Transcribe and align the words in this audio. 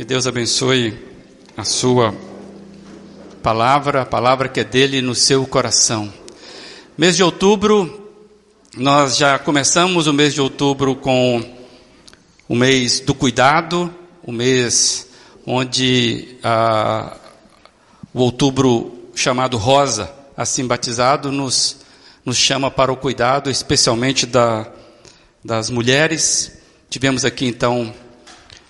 Que 0.00 0.04
Deus 0.06 0.26
abençoe 0.26 0.98
a 1.54 1.62
sua 1.62 2.14
palavra, 3.42 4.00
a 4.00 4.06
palavra 4.06 4.48
que 4.48 4.60
é 4.60 4.64
dele 4.64 5.02
no 5.02 5.14
seu 5.14 5.46
coração. 5.46 6.10
Mês 6.96 7.16
de 7.16 7.22
outubro, 7.22 8.10
nós 8.78 9.18
já 9.18 9.38
começamos 9.38 10.06
o 10.06 10.12
mês 10.14 10.32
de 10.32 10.40
outubro 10.40 10.96
com 10.96 11.44
o 12.48 12.56
mês 12.56 13.00
do 13.00 13.14
cuidado, 13.14 13.94
o 14.22 14.32
mês 14.32 15.06
onde 15.46 16.38
ah, 16.42 17.18
o 18.14 18.20
outubro 18.20 19.10
chamado 19.14 19.58
rosa, 19.58 20.10
assim 20.34 20.66
batizado, 20.66 21.30
nos, 21.30 21.76
nos 22.24 22.38
chama 22.38 22.70
para 22.70 22.90
o 22.90 22.96
cuidado, 22.96 23.50
especialmente 23.50 24.24
da, 24.24 24.66
das 25.44 25.68
mulheres. 25.68 26.52
Tivemos 26.88 27.22
aqui 27.22 27.44
então 27.44 27.92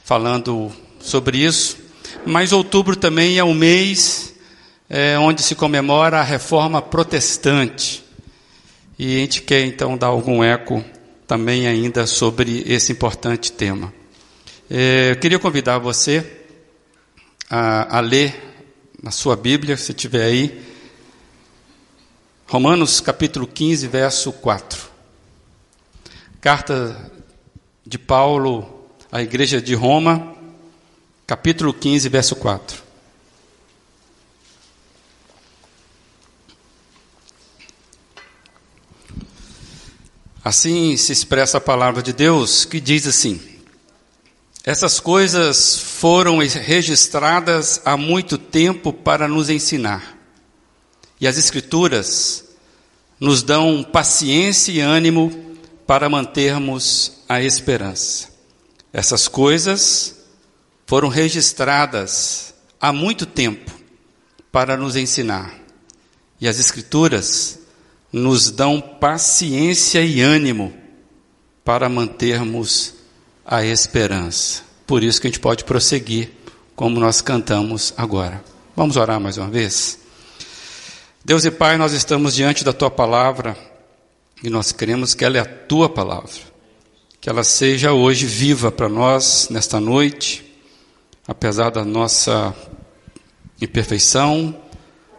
falando 0.02 0.72
sobre 1.00 1.38
isso. 1.38 1.78
Mas 2.24 2.52
outubro 2.52 2.94
também 2.94 3.38
é 3.38 3.44
o 3.44 3.54
mês 3.54 4.34
é, 4.88 5.18
onde 5.18 5.42
se 5.42 5.54
comemora 5.54 6.20
a 6.20 6.22
reforma 6.22 6.82
protestante. 6.82 8.04
E 8.98 9.16
a 9.16 9.18
gente 9.20 9.42
quer 9.42 9.64
então 9.64 9.96
dar 9.96 10.08
algum 10.08 10.44
eco 10.44 10.84
também 11.26 11.66
ainda 11.66 12.06
sobre 12.06 12.64
esse 12.66 12.92
importante 12.92 13.52
tema. 13.52 13.92
É, 14.68 15.12
eu 15.12 15.16
queria 15.16 15.38
convidar 15.38 15.78
você 15.78 16.24
a, 17.48 17.98
a 17.98 18.00
ler 18.00 18.34
na 19.02 19.10
sua 19.10 19.34
Bíblia, 19.34 19.76
se 19.76 19.94
tiver 19.94 20.24
aí, 20.24 20.60
Romanos 22.46 23.00
capítulo 23.00 23.46
15, 23.46 23.86
verso 23.86 24.32
4. 24.32 24.90
Carta 26.40 27.10
de 27.86 27.96
Paulo 27.96 28.88
à 29.10 29.22
igreja 29.22 29.62
de 29.62 29.74
Roma, 29.74 30.34
capítulo 31.30 31.72
15, 31.72 32.08
verso 32.08 32.34
4. 32.34 32.82
Assim 40.42 40.96
se 40.96 41.12
expressa 41.12 41.58
a 41.58 41.60
palavra 41.60 42.02
de 42.02 42.12
Deus, 42.12 42.64
que 42.64 42.80
diz 42.80 43.06
assim: 43.06 43.40
Essas 44.64 44.98
coisas 44.98 45.78
foram 45.78 46.38
registradas 46.38 47.80
há 47.84 47.96
muito 47.96 48.36
tempo 48.36 48.92
para 48.92 49.28
nos 49.28 49.48
ensinar. 49.48 50.18
E 51.20 51.28
as 51.28 51.38
Escrituras 51.38 52.44
nos 53.20 53.44
dão 53.44 53.84
paciência 53.84 54.72
e 54.72 54.80
ânimo 54.80 55.56
para 55.86 56.08
mantermos 56.08 57.22
a 57.28 57.40
esperança. 57.40 58.30
Essas 58.92 59.28
coisas 59.28 60.19
foram 60.90 61.06
registradas 61.06 62.52
há 62.80 62.92
muito 62.92 63.24
tempo 63.24 63.70
para 64.50 64.76
nos 64.76 64.96
ensinar. 64.96 65.54
E 66.40 66.48
as 66.48 66.58
Escrituras 66.58 67.60
nos 68.12 68.50
dão 68.50 68.80
paciência 68.80 70.02
e 70.02 70.20
ânimo 70.20 70.74
para 71.64 71.88
mantermos 71.88 72.94
a 73.46 73.64
esperança. 73.64 74.64
Por 74.84 75.04
isso 75.04 75.20
que 75.20 75.28
a 75.28 75.30
gente 75.30 75.38
pode 75.38 75.62
prosseguir 75.62 76.32
como 76.74 76.98
nós 76.98 77.20
cantamos 77.20 77.94
agora. 77.96 78.42
Vamos 78.74 78.96
orar 78.96 79.20
mais 79.20 79.38
uma 79.38 79.48
vez? 79.48 79.96
Deus 81.24 81.44
e 81.44 81.52
Pai, 81.52 81.78
nós 81.78 81.92
estamos 81.92 82.34
diante 82.34 82.64
da 82.64 82.72
tua 82.72 82.90
palavra 82.90 83.56
e 84.42 84.50
nós 84.50 84.72
queremos 84.72 85.14
que 85.14 85.24
ela 85.24 85.36
é 85.36 85.40
a 85.40 85.44
tua 85.44 85.88
palavra. 85.88 86.40
Que 87.20 87.30
ela 87.30 87.44
seja 87.44 87.92
hoje 87.92 88.26
viva 88.26 88.72
para 88.72 88.88
nós 88.88 89.46
nesta 89.52 89.78
noite 89.78 90.49
apesar 91.30 91.70
da 91.70 91.84
nossa 91.84 92.52
imperfeição, 93.62 94.60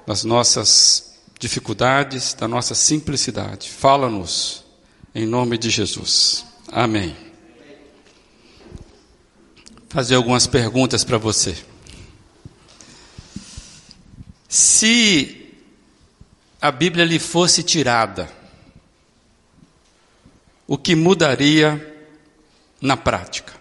das 0.06 0.26
nossas 0.26 1.17
dificuldades, 1.40 2.34
da 2.34 2.50
nossa 2.50 2.76
simplicidade. 2.76 3.70
Fala-nos, 3.70 4.66
em 5.16 5.26
nome 5.26 5.58
de 5.58 5.70
Jesus. 5.70 6.45
Amém. 6.70 7.16
Fazer 9.88 10.16
algumas 10.16 10.45
perguntas 10.45 11.05
para 11.05 11.17
você. 11.17 11.55
Se 14.49 15.55
a 16.60 16.73
Bíblia 16.73 17.05
lhe 17.05 17.20
fosse 17.20 17.64
tirada, 17.64 18.30
o 20.67 20.78
que 20.78 20.93
mudaria 20.93 22.05
na 22.82 22.98
prática, 22.98 23.54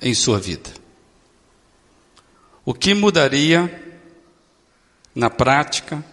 em 0.00 0.14
sua 0.14 0.38
vida? 0.38 0.79
O 2.70 2.72
que 2.72 2.94
mudaria 2.94 3.68
na 5.12 5.28
prática, 5.28 6.04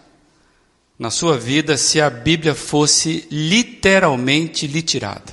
na 0.98 1.08
sua 1.08 1.38
vida, 1.38 1.76
se 1.76 2.00
a 2.00 2.10
Bíblia 2.10 2.52
fosse 2.52 3.28
literalmente 3.30 4.66
lhe 4.66 4.82
tirada? 4.82 5.32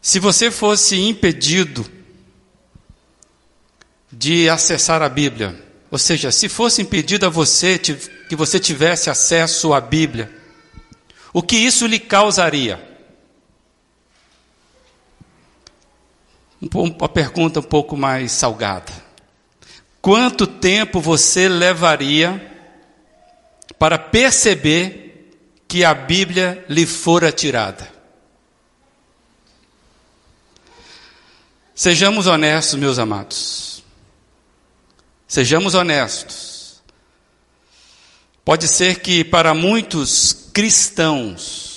Se 0.00 0.20
você 0.20 0.48
fosse 0.48 0.96
impedido 0.96 1.84
de 4.12 4.48
acessar 4.48 5.02
a 5.02 5.08
Bíblia, 5.08 5.60
ou 5.90 5.98
seja, 5.98 6.30
se 6.30 6.48
fosse 6.48 6.82
impedido 6.82 7.26
a 7.26 7.30
você 7.30 7.80
que 7.80 8.36
você 8.36 8.60
tivesse 8.60 9.10
acesso 9.10 9.74
à 9.74 9.80
Bíblia, 9.80 10.32
o 11.32 11.42
que 11.42 11.56
isso 11.56 11.84
lhe 11.88 11.98
causaria? 11.98 12.91
Uma 16.62 17.08
pergunta 17.08 17.58
um 17.58 17.64
pouco 17.64 17.96
mais 17.96 18.30
salgada. 18.30 18.92
Quanto 20.00 20.46
tempo 20.46 21.00
você 21.00 21.48
levaria 21.48 22.50
para 23.78 23.98
perceber 23.98 25.30
que 25.66 25.84
a 25.84 25.92
Bíblia 25.92 26.64
lhe 26.68 26.86
fora 26.86 27.32
tirada? 27.32 27.90
Sejamos 31.74 32.26
honestos, 32.28 32.78
meus 32.78 32.98
amados. 32.98 33.82
Sejamos 35.26 35.74
honestos. 35.74 36.80
Pode 38.44 38.68
ser 38.68 39.00
que 39.00 39.24
para 39.24 39.54
muitos 39.54 40.48
cristãos, 40.52 41.71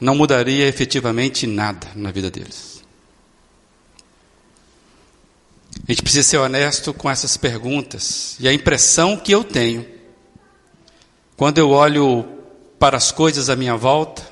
não 0.00 0.14
mudaria 0.14 0.66
efetivamente 0.66 1.46
nada 1.46 1.88
na 1.94 2.10
vida 2.10 2.30
deles. 2.30 2.84
A 5.86 5.92
gente 5.92 6.02
precisa 6.02 6.28
ser 6.28 6.38
honesto 6.38 6.92
com 6.92 7.10
essas 7.10 7.36
perguntas. 7.36 8.36
E 8.38 8.46
a 8.46 8.52
impressão 8.52 9.16
que 9.16 9.32
eu 9.32 9.42
tenho, 9.42 9.86
quando 11.36 11.58
eu 11.58 11.70
olho 11.70 12.28
para 12.78 12.96
as 12.96 13.10
coisas 13.10 13.48
à 13.48 13.56
minha 13.56 13.76
volta, 13.76 14.22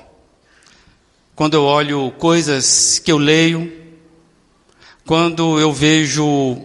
quando 1.35 1.55
eu 1.55 1.63
olho 1.63 2.11
coisas 2.11 2.99
que 2.99 3.11
eu 3.11 3.17
leio, 3.17 3.71
quando 5.05 5.59
eu 5.59 5.71
vejo 5.73 6.57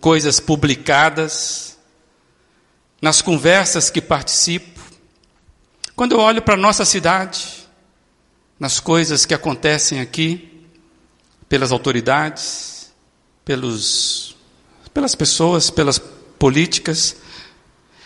coisas 0.00 0.38
publicadas, 0.38 1.76
nas 3.00 3.20
conversas 3.20 3.90
que 3.90 4.00
participo, 4.00 4.80
quando 5.94 6.12
eu 6.12 6.20
olho 6.20 6.42
para 6.42 6.54
a 6.54 6.58
nossa 6.58 6.84
cidade, 6.84 7.65
nas 8.58 8.80
coisas 8.80 9.26
que 9.26 9.34
acontecem 9.34 10.00
aqui, 10.00 10.56
pelas 11.48 11.72
autoridades, 11.72 12.92
pelos, 13.44 14.36
pelas 14.92 15.14
pessoas, 15.14 15.70
pelas 15.70 15.98
políticas. 16.38 17.16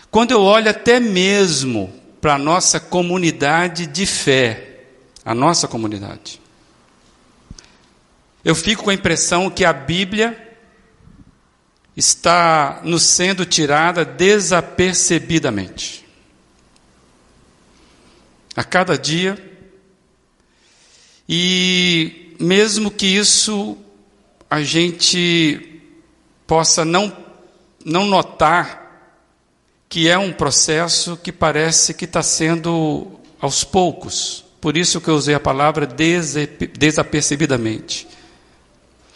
Quando 0.09 0.31
eu 0.31 0.41
olho 0.41 0.69
até 0.69 0.99
mesmo 0.99 1.93
para 2.19 2.35
a 2.35 2.39
nossa 2.39 2.79
comunidade 2.79 3.87
de 3.87 4.05
fé, 4.05 4.85
a 5.25 5.33
nossa 5.33 5.67
comunidade, 5.67 6.39
eu 8.43 8.55
fico 8.55 8.83
com 8.83 8.89
a 8.89 8.93
impressão 8.93 9.49
que 9.49 9.63
a 9.63 9.71
Bíblia 9.71 10.49
está 11.95 12.81
nos 12.83 13.03
sendo 13.03 13.45
tirada 13.45 14.03
desapercebidamente. 14.03 16.05
A 18.55 18.63
cada 18.63 18.97
dia, 18.97 19.50
e 21.33 22.35
mesmo 22.37 22.91
que 22.91 23.07
isso 23.07 23.77
a 24.49 24.61
gente 24.61 25.81
possa 26.45 26.83
não, 26.83 27.15
não 27.85 28.03
notar 28.03 28.81
que 29.87 30.09
é 30.09 30.17
um 30.17 30.33
processo 30.33 31.15
que 31.15 31.31
parece 31.31 31.93
que 31.93 32.03
está 32.03 32.21
sendo 32.21 33.17
aos 33.39 33.63
poucos. 33.63 34.43
Por 34.59 34.75
isso 34.75 34.99
que 34.99 35.07
eu 35.07 35.15
usei 35.15 35.33
a 35.33 35.39
palavra 35.39 35.87
desapercebidamente. 36.77 38.09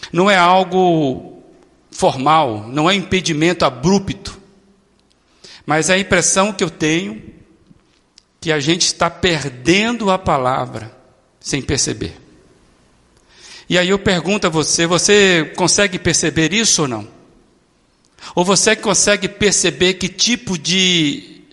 Não 0.09 0.31
é 0.31 0.37
algo 0.37 1.43
formal, 1.91 2.65
não 2.69 2.89
é 2.89 2.95
impedimento 2.95 3.65
abrupto, 3.65 4.39
mas 5.65 5.89
é 5.89 5.95
a 5.95 5.99
impressão 5.99 6.53
que 6.53 6.63
eu 6.63 6.69
tenho 6.69 7.21
que 8.39 8.53
a 8.53 8.59
gente 8.61 8.85
está 8.85 9.09
perdendo 9.09 10.09
a 10.09 10.17
palavra 10.17 10.95
sem 11.45 11.61
perceber. 11.61 12.17
E 13.69 13.77
aí 13.77 13.89
eu 13.89 13.99
pergunto 13.99 14.47
a 14.47 14.49
você: 14.49 14.87
você 14.87 15.53
consegue 15.55 15.99
perceber 15.99 16.51
isso 16.51 16.81
ou 16.81 16.87
não? 16.87 17.07
Ou 18.33 18.43
você 18.43 18.75
consegue 18.75 19.27
perceber 19.29 19.93
que 19.93 20.09
tipo 20.09 20.57
de 20.57 21.43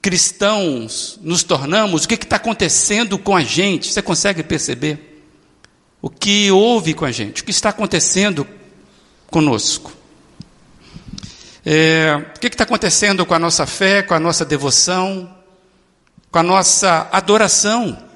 cristãos 0.00 1.18
nos 1.20 1.42
tornamos? 1.42 2.04
O 2.04 2.08
que 2.08 2.14
está 2.14 2.36
acontecendo 2.36 3.18
com 3.18 3.36
a 3.36 3.42
gente? 3.42 3.92
Você 3.92 4.00
consegue 4.00 4.42
perceber? 4.42 5.22
O 6.00 6.08
que 6.08 6.50
houve 6.50 6.94
com 6.94 7.04
a 7.04 7.12
gente? 7.12 7.42
O 7.42 7.44
que 7.44 7.50
está 7.50 7.68
acontecendo 7.68 8.48
conosco? 9.30 9.92
É, 11.64 12.24
o 12.34 12.40
que 12.40 12.46
está 12.46 12.64
acontecendo 12.64 13.26
com 13.26 13.34
a 13.34 13.38
nossa 13.38 13.66
fé, 13.66 14.02
com 14.02 14.14
a 14.14 14.18
nossa 14.18 14.46
devoção, 14.46 15.30
com 16.30 16.38
a 16.38 16.42
nossa 16.42 17.06
adoração? 17.12 18.11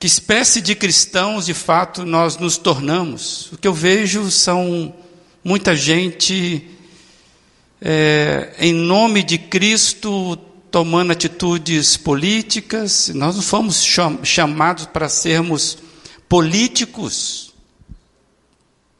Que 0.00 0.06
espécie 0.06 0.62
de 0.62 0.74
cristãos, 0.74 1.44
de 1.44 1.52
fato, 1.52 2.06
nós 2.06 2.38
nos 2.38 2.56
tornamos? 2.56 3.52
O 3.52 3.58
que 3.58 3.68
eu 3.68 3.74
vejo 3.74 4.30
são 4.30 4.94
muita 5.44 5.76
gente, 5.76 6.66
é, 7.82 8.54
em 8.58 8.72
nome 8.72 9.22
de 9.22 9.36
Cristo, 9.36 10.38
tomando 10.70 11.12
atitudes 11.12 11.98
políticas. 11.98 13.10
Nós 13.14 13.36
não 13.36 13.42
fomos 13.42 13.86
chamados 14.22 14.86
para 14.86 15.06
sermos 15.06 15.76
políticos 16.26 17.52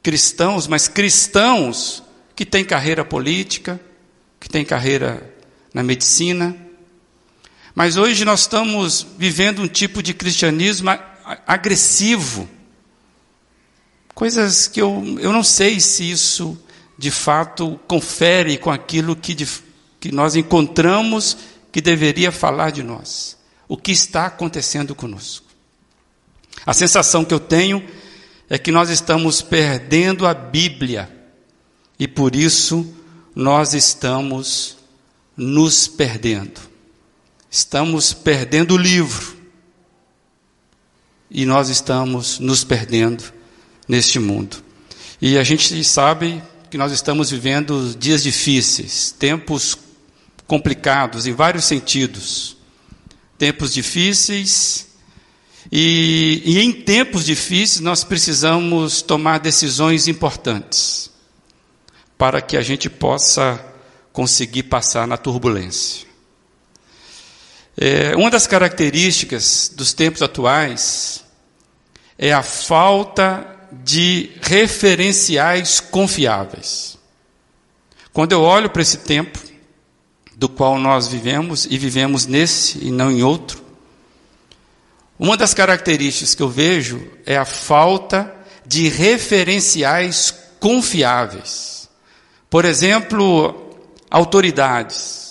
cristãos, 0.03 0.67
mas 0.67 0.87
cristãos 0.87 2.03
que 2.35 2.45
têm 2.45 2.63
carreira 2.63 3.03
política, 3.03 3.81
que 4.39 4.47
têm 4.47 4.63
carreira 4.63 5.33
na 5.73 5.81
medicina 5.81 6.55
mas 7.73 7.95
hoje 7.95 8.25
nós 8.25 8.41
estamos 8.41 9.05
vivendo 9.17 9.61
um 9.61 9.67
tipo 9.67 10.03
de 10.03 10.13
cristianismo 10.13 10.89
agressivo. 11.47 12.49
Coisas 14.13 14.67
que 14.67 14.81
eu, 14.81 15.17
eu 15.19 15.31
não 15.31 15.43
sei 15.43 15.79
se 15.79 16.09
isso 16.09 16.57
de 16.97 17.09
fato 17.09 17.79
confere 17.87 18.57
com 18.57 18.69
aquilo 18.69 19.15
que, 19.15 19.33
de, 19.33 19.47
que 19.99 20.11
nós 20.11 20.35
encontramos 20.35 21.37
que 21.71 21.81
deveria 21.81 22.31
falar 22.31 22.71
de 22.71 22.83
nós. 22.83 23.37
O 23.67 23.77
que 23.77 23.91
está 23.91 24.25
acontecendo 24.25 24.93
conosco. 24.93 25.47
A 26.65 26.73
sensação 26.73 27.23
que 27.23 27.33
eu 27.33 27.39
tenho 27.39 27.83
é 28.49 28.57
que 28.57 28.71
nós 28.71 28.89
estamos 28.89 29.41
perdendo 29.41 30.27
a 30.27 30.33
Bíblia 30.33 31.09
e 31.97 32.07
por 32.07 32.35
isso 32.35 32.93
nós 33.33 33.73
estamos 33.73 34.77
nos 35.37 35.87
perdendo. 35.87 36.70
Estamos 37.51 38.13
perdendo 38.13 38.75
o 38.75 38.77
livro. 38.77 39.35
E 41.29 41.45
nós 41.45 41.67
estamos 41.67 42.39
nos 42.39 42.63
perdendo 42.63 43.23
neste 43.87 44.17
mundo. 44.19 44.63
E 45.21 45.37
a 45.37 45.43
gente 45.43 45.83
sabe 45.83 46.41
que 46.69 46.77
nós 46.77 46.93
estamos 46.93 47.29
vivendo 47.29 47.93
dias 47.99 48.23
difíceis, 48.23 49.11
tempos 49.11 49.77
complicados 50.47 51.27
em 51.27 51.33
vários 51.33 51.65
sentidos. 51.65 52.55
Tempos 53.37 53.73
difíceis, 53.73 54.87
e, 55.69 56.41
e, 56.45 56.59
em 56.59 56.71
tempos 56.71 57.25
difíceis 57.25 57.79
nós 57.81 58.03
precisamos 58.03 59.01
tomar 59.01 59.39
decisões 59.39 60.07
importantes 60.07 61.11
para 62.17 62.41
que 62.41 62.55
a 62.55 62.61
gente 62.61 62.89
possa 62.89 63.59
conseguir 64.13 64.63
passar 64.63 65.07
na 65.07 65.17
turbulência. 65.17 66.10
É, 67.77 68.15
uma 68.15 68.29
das 68.29 68.47
características 68.47 69.71
dos 69.73 69.93
tempos 69.93 70.21
atuais 70.21 71.23
é 72.17 72.31
a 72.31 72.43
falta 72.43 73.47
de 73.71 74.31
referenciais 74.41 75.79
confiáveis. 75.79 76.97
Quando 78.13 78.33
eu 78.33 78.41
olho 78.41 78.69
para 78.69 78.81
esse 78.81 78.97
tempo 78.97 79.39
do 80.35 80.49
qual 80.49 80.77
nós 80.77 81.07
vivemos 81.07 81.65
e 81.69 81.77
vivemos 81.77 82.25
nesse 82.25 82.85
e 82.85 82.91
não 82.91 83.09
em 83.09 83.23
outro, 83.23 83.63
uma 85.17 85.37
das 85.37 85.53
características 85.53 86.35
que 86.35 86.41
eu 86.41 86.49
vejo 86.49 87.07
é 87.25 87.37
a 87.37 87.45
falta 87.45 88.33
de 88.65 88.89
referenciais 88.89 90.33
confiáveis. 90.59 91.89
Por 92.49 92.65
exemplo, 92.65 93.77
autoridades. 94.09 95.30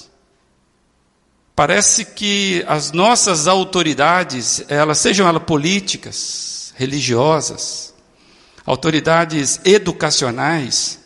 Parece 1.60 2.06
que 2.06 2.64
as 2.66 2.90
nossas 2.90 3.46
autoridades, 3.46 4.64
elas 4.66 4.96
sejam 4.96 5.28
elas 5.28 5.42
políticas, 5.42 6.72
religiosas, 6.74 7.92
autoridades 8.64 9.60
educacionais, 9.62 11.00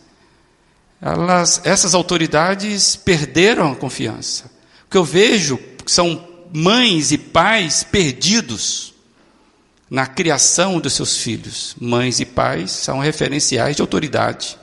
elas, 1.02 1.60
essas 1.64 1.92
autoridades 1.92 2.94
perderam 2.94 3.72
a 3.72 3.74
confiança. 3.74 4.48
O 4.86 4.90
que 4.90 4.96
eu 4.96 5.02
vejo 5.02 5.58
são 5.86 6.24
mães 6.52 7.10
e 7.10 7.18
pais 7.18 7.82
perdidos 7.82 8.94
na 9.90 10.06
criação 10.06 10.78
dos 10.78 10.92
seus 10.92 11.16
filhos. 11.16 11.74
Mães 11.80 12.20
e 12.20 12.24
pais 12.24 12.70
são 12.70 13.00
referenciais 13.00 13.74
de 13.74 13.82
autoridade. 13.82 14.56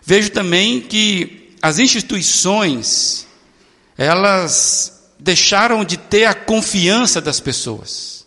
Vejo 0.00 0.30
também 0.30 0.80
que 0.80 1.56
as 1.60 1.80
instituições 1.80 3.26
elas 4.02 5.12
deixaram 5.18 5.84
de 5.84 5.96
ter 5.96 6.24
a 6.24 6.34
confiança 6.34 7.20
das 7.20 7.38
pessoas. 7.38 8.26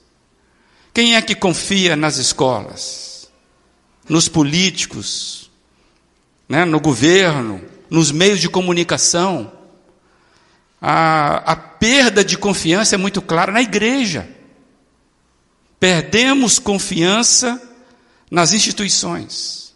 Quem 0.94 1.16
é 1.16 1.22
que 1.22 1.36
confia 1.36 1.96
nas 1.96 2.16
escolas, 2.16 3.30
nos 4.08 4.30
políticos, 4.30 5.52
né, 6.48 6.64
no 6.64 6.80
governo, 6.80 7.62
nos 7.90 8.12
meios 8.12 8.40
de 8.40 8.48
comunicação? 8.48 9.52
A, 10.82 11.52
a 11.52 11.56
perda 11.56 12.24
de 12.24 12.38
confiança 12.38 12.96
é 12.96 12.98
muito 12.98 13.22
clara 13.22 13.52
na 13.52 13.62
igreja. 13.62 14.30
Perdemos 15.78 16.60
confiança 16.60 17.62
nas 18.32 18.54
instituições. 18.54 19.76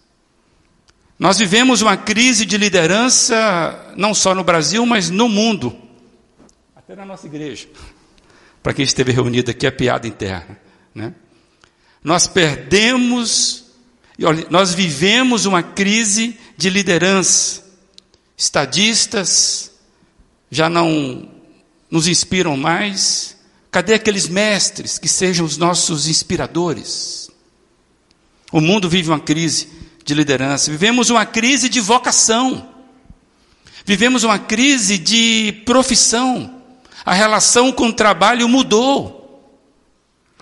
Nós 1.19 1.37
vivemos 1.37 1.81
uma 1.81 1.97
crise 1.97 2.45
de 2.45 2.57
liderança, 2.57 3.93
não 3.97 4.13
só 4.13 4.33
no 4.33 4.41
Brasil, 4.41 4.85
mas 4.85 5.09
no 5.09 5.27
mundo. 5.27 5.88
Na 6.95 7.05
nossa 7.05 7.27
igreja. 7.27 7.67
Para 8.63 8.73
quem 8.73 8.83
esteve 8.83 9.11
reunido 9.11 9.51
aqui, 9.51 9.67
é 9.67 9.69
piada 9.69 10.07
interna. 10.07 10.59
Né? 10.93 11.13
Nós 12.03 12.25
perdemos, 12.25 13.65
nós 14.49 14.73
vivemos 14.73 15.45
uma 15.45 15.61
crise 15.61 16.35
de 16.57 16.67
liderança. 16.67 17.63
Estadistas 18.35 19.71
já 20.49 20.67
não 20.67 21.29
nos 21.91 22.07
inspiram 22.07 22.57
mais. 22.57 23.37
Cadê 23.69 23.93
aqueles 23.93 24.27
mestres 24.27 24.97
que 24.97 25.07
sejam 25.07 25.45
os 25.45 25.57
nossos 25.57 26.07
inspiradores? 26.07 27.29
O 28.51 28.59
mundo 28.59 28.89
vive 28.89 29.09
uma 29.09 29.19
crise 29.19 29.69
de 30.03 30.15
liderança, 30.15 30.71
vivemos 30.71 31.11
uma 31.11 31.23
crise 31.23 31.69
de 31.69 31.79
vocação, 31.79 32.67
vivemos 33.85 34.23
uma 34.23 34.39
crise 34.39 34.97
de 34.97 35.61
profissão. 35.67 36.58
A 37.05 37.13
relação 37.13 37.71
com 37.71 37.87
o 37.87 37.93
trabalho 37.93 38.47
mudou. 38.47 39.19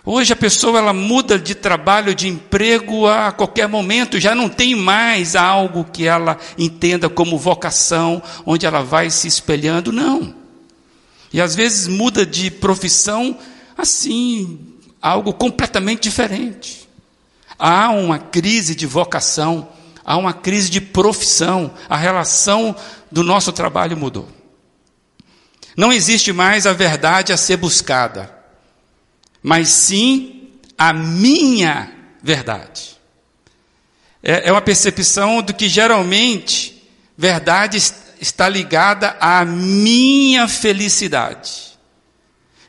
Hoje 0.09 0.31
a 0.31 0.37
pessoa 0.37 0.79
ela 0.79 0.93
muda 0.93 1.37
de 1.37 1.53
trabalho, 1.53 2.15
de 2.15 2.29
emprego 2.29 3.07
a 3.07 3.31
qualquer 3.31 3.67
momento, 3.67 4.19
já 4.19 4.33
não 4.33 4.47
tem 4.47 4.73
mais 4.73 5.35
algo 5.35 5.83
que 5.83 6.07
ela 6.07 6.37
entenda 6.57 7.09
como 7.09 7.37
vocação, 7.37 8.23
onde 8.45 8.65
ela 8.65 8.81
vai 8.81 9.09
se 9.09 9.27
espelhando, 9.27 9.91
não. 9.91 10.33
E 11.33 11.41
às 11.41 11.53
vezes 11.53 11.89
muda 11.89 12.25
de 12.25 12.49
profissão 12.49 13.37
assim, 13.77 14.59
algo 15.01 15.33
completamente 15.33 16.03
diferente. 16.03 16.87
Há 17.59 17.89
uma 17.89 18.17
crise 18.17 18.75
de 18.75 18.85
vocação, 18.85 19.67
há 20.05 20.15
uma 20.15 20.31
crise 20.31 20.69
de 20.69 20.79
profissão, 20.79 21.71
a 21.89 21.97
relação 21.97 22.73
do 23.11 23.23
nosso 23.23 23.51
trabalho 23.51 23.97
mudou. 23.97 24.36
Não 25.77 25.93
existe 25.93 26.33
mais 26.33 26.65
a 26.65 26.73
verdade 26.73 27.31
a 27.31 27.37
ser 27.37 27.57
buscada, 27.57 28.35
mas 29.43 29.69
sim 29.69 30.49
a 30.75 30.91
minha 30.91 31.93
verdade. 32.23 32.97
É, 34.23 34.49
é 34.49 34.51
uma 34.51 34.61
percepção 34.61 35.39
do 35.43 35.53
que 35.53 35.69
geralmente 35.69 36.83
verdade 37.15 37.77
está 38.19 38.49
ligada 38.49 39.15
à 39.19 39.45
minha 39.45 40.47
felicidade. 40.47 41.67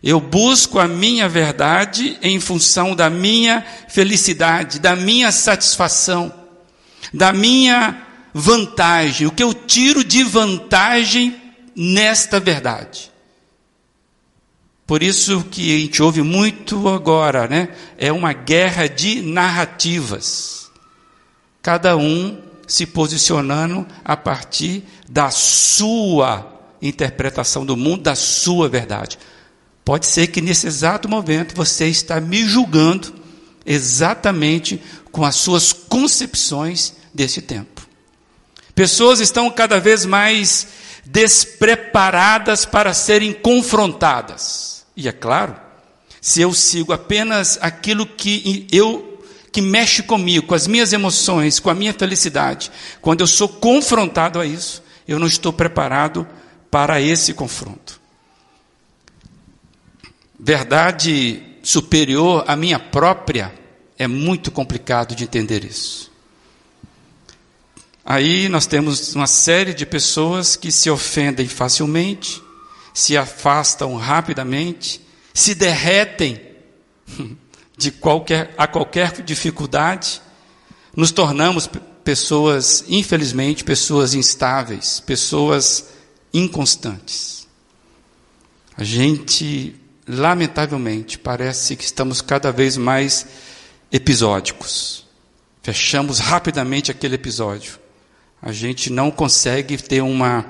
Eu 0.02 0.20
busco 0.20 0.78
a 0.78 0.86
minha 0.86 1.30
verdade 1.30 2.18
em 2.20 2.38
função 2.38 2.94
da 2.94 3.08
minha 3.08 3.64
felicidade, 3.88 4.78
da 4.78 4.94
minha 4.94 5.32
satisfação, 5.32 6.32
da 7.12 7.32
minha 7.32 8.02
vantagem, 8.34 9.26
o 9.26 9.32
que 9.32 9.42
eu 9.42 9.54
tiro 9.54 10.04
de 10.04 10.22
vantagem 10.22 11.37
nesta 11.78 12.40
verdade. 12.40 13.12
Por 14.84 15.00
isso 15.00 15.44
que 15.44 15.72
a 15.74 15.78
gente 15.78 16.02
ouve 16.02 16.22
muito 16.22 16.88
agora, 16.88 17.46
né? 17.46 17.68
É 17.96 18.10
uma 18.10 18.32
guerra 18.32 18.88
de 18.88 19.22
narrativas. 19.22 20.70
Cada 21.62 21.96
um 21.96 22.42
se 22.66 22.84
posicionando 22.84 23.86
a 24.04 24.16
partir 24.16 24.82
da 25.08 25.30
sua 25.30 26.52
interpretação 26.82 27.64
do 27.64 27.76
mundo, 27.76 28.02
da 28.02 28.14
sua 28.16 28.68
verdade. 28.68 29.18
Pode 29.84 30.06
ser 30.06 30.26
que 30.26 30.40
nesse 30.40 30.66
exato 30.66 31.08
momento 31.08 31.54
você 31.54 31.86
está 31.86 32.20
me 32.20 32.44
julgando 32.44 33.14
exatamente 33.64 34.82
com 35.12 35.24
as 35.24 35.36
suas 35.36 35.72
concepções 35.72 36.94
desse 37.14 37.40
tempo. 37.40 37.86
Pessoas 38.74 39.20
estão 39.20 39.50
cada 39.50 39.78
vez 39.78 40.04
mais 40.04 40.66
despreparadas 41.04 42.64
para 42.64 42.94
serem 42.94 43.32
confrontadas. 43.32 44.86
E 44.96 45.08
é 45.08 45.12
claro, 45.12 45.56
se 46.20 46.40
eu 46.40 46.52
sigo 46.52 46.92
apenas 46.92 47.58
aquilo 47.60 48.06
que 48.06 48.66
eu 48.72 49.06
que 49.50 49.62
mexe 49.62 50.02
comigo, 50.02 50.46
com 50.46 50.54
as 50.54 50.66
minhas 50.66 50.92
emoções, 50.92 51.58
com 51.58 51.70
a 51.70 51.74
minha 51.74 51.92
felicidade, 51.92 52.70
quando 53.00 53.22
eu 53.22 53.26
sou 53.26 53.48
confrontado 53.48 54.38
a 54.38 54.46
isso, 54.46 54.82
eu 55.06 55.18
não 55.18 55.26
estou 55.26 55.52
preparado 55.52 56.28
para 56.70 57.00
esse 57.00 57.32
confronto. 57.32 57.98
Verdade 60.38 61.42
superior 61.62 62.44
à 62.46 62.54
minha 62.54 62.78
própria 62.78 63.52
é 63.98 64.06
muito 64.06 64.50
complicado 64.50 65.14
de 65.14 65.24
entender 65.24 65.64
isso. 65.64 66.07
Aí 68.10 68.48
nós 68.48 68.66
temos 68.66 69.14
uma 69.14 69.26
série 69.26 69.74
de 69.74 69.84
pessoas 69.84 70.56
que 70.56 70.72
se 70.72 70.88
ofendem 70.88 71.46
facilmente, 71.46 72.42
se 72.94 73.18
afastam 73.18 73.94
rapidamente, 73.96 74.98
se 75.34 75.54
derretem 75.54 76.40
de 77.76 77.90
qualquer, 77.90 78.54
a 78.56 78.66
qualquer 78.66 79.20
dificuldade, 79.20 80.22
nos 80.96 81.10
tornamos 81.10 81.68
pessoas, 82.02 82.82
infelizmente, 82.88 83.62
pessoas 83.62 84.14
instáveis, 84.14 85.00
pessoas 85.00 85.88
inconstantes. 86.32 87.46
A 88.74 88.84
gente, 88.84 89.76
lamentavelmente, 90.08 91.18
parece 91.18 91.76
que 91.76 91.84
estamos 91.84 92.22
cada 92.22 92.50
vez 92.52 92.78
mais 92.78 93.26
episódicos. 93.92 95.06
Fechamos 95.62 96.20
rapidamente 96.20 96.90
aquele 96.90 97.16
episódio. 97.16 97.78
A 98.40 98.52
gente 98.52 98.90
não 98.90 99.10
consegue 99.10 99.76
ter 99.76 100.00
uma, 100.00 100.46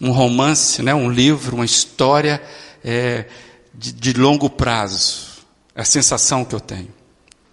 um 0.00 0.10
romance, 0.10 0.82
né, 0.82 0.94
um 0.94 1.10
livro, 1.10 1.56
uma 1.56 1.64
história 1.64 2.42
é, 2.84 3.26
de, 3.74 3.92
de 3.92 4.12
longo 4.12 4.50
prazo. 4.50 5.32
É 5.74 5.82
a 5.82 5.84
sensação 5.84 6.44
que 6.44 6.54
eu 6.54 6.60
tenho. 6.60 6.92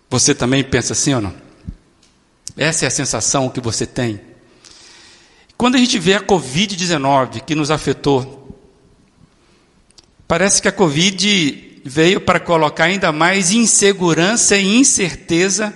Você 0.10 0.34
também 0.34 0.64
pensa 0.64 0.94
assim 0.94 1.14
ou 1.14 1.22
não? 1.22 1.34
Essa 2.58 2.86
é 2.86 2.88
a 2.88 2.92
sensação 2.92 3.50
que 3.50 3.62
você 3.62 3.86
tem. 3.86 4.20
Quando 5.58 5.76
a 5.76 5.78
gente 5.78 6.00
vê 6.00 6.14
a 6.16 6.22
Covid-19 6.22 7.42
que 7.42 7.54
nos 7.56 7.70
afetou, 7.70 8.58
parece 10.28 10.62
que 10.62 10.68
a 10.68 10.72
Covid 10.72 11.82
veio 11.86 12.22
para 12.22 12.40
colocar 12.40 12.86
ainda 12.86 13.12
mais 13.12 13.52
insegurança 13.52 14.58
e 14.58 14.78
incerteza 14.78 15.74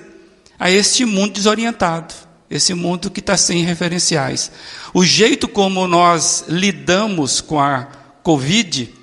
a 0.59 0.69
este 0.71 1.05
mundo 1.05 1.33
desorientado, 1.33 2.13
esse 2.53 2.73
mundo 2.73 3.09
que 3.09 3.19
está 3.19 3.35
sem 3.35 3.63
referenciais. 3.63 4.51
O 4.93 5.03
jeito 5.03 5.47
como 5.47 5.87
nós 5.87 6.45
lidamos 6.47 7.41
com 7.41 7.59
a 7.59 7.87
Covid 8.21 8.93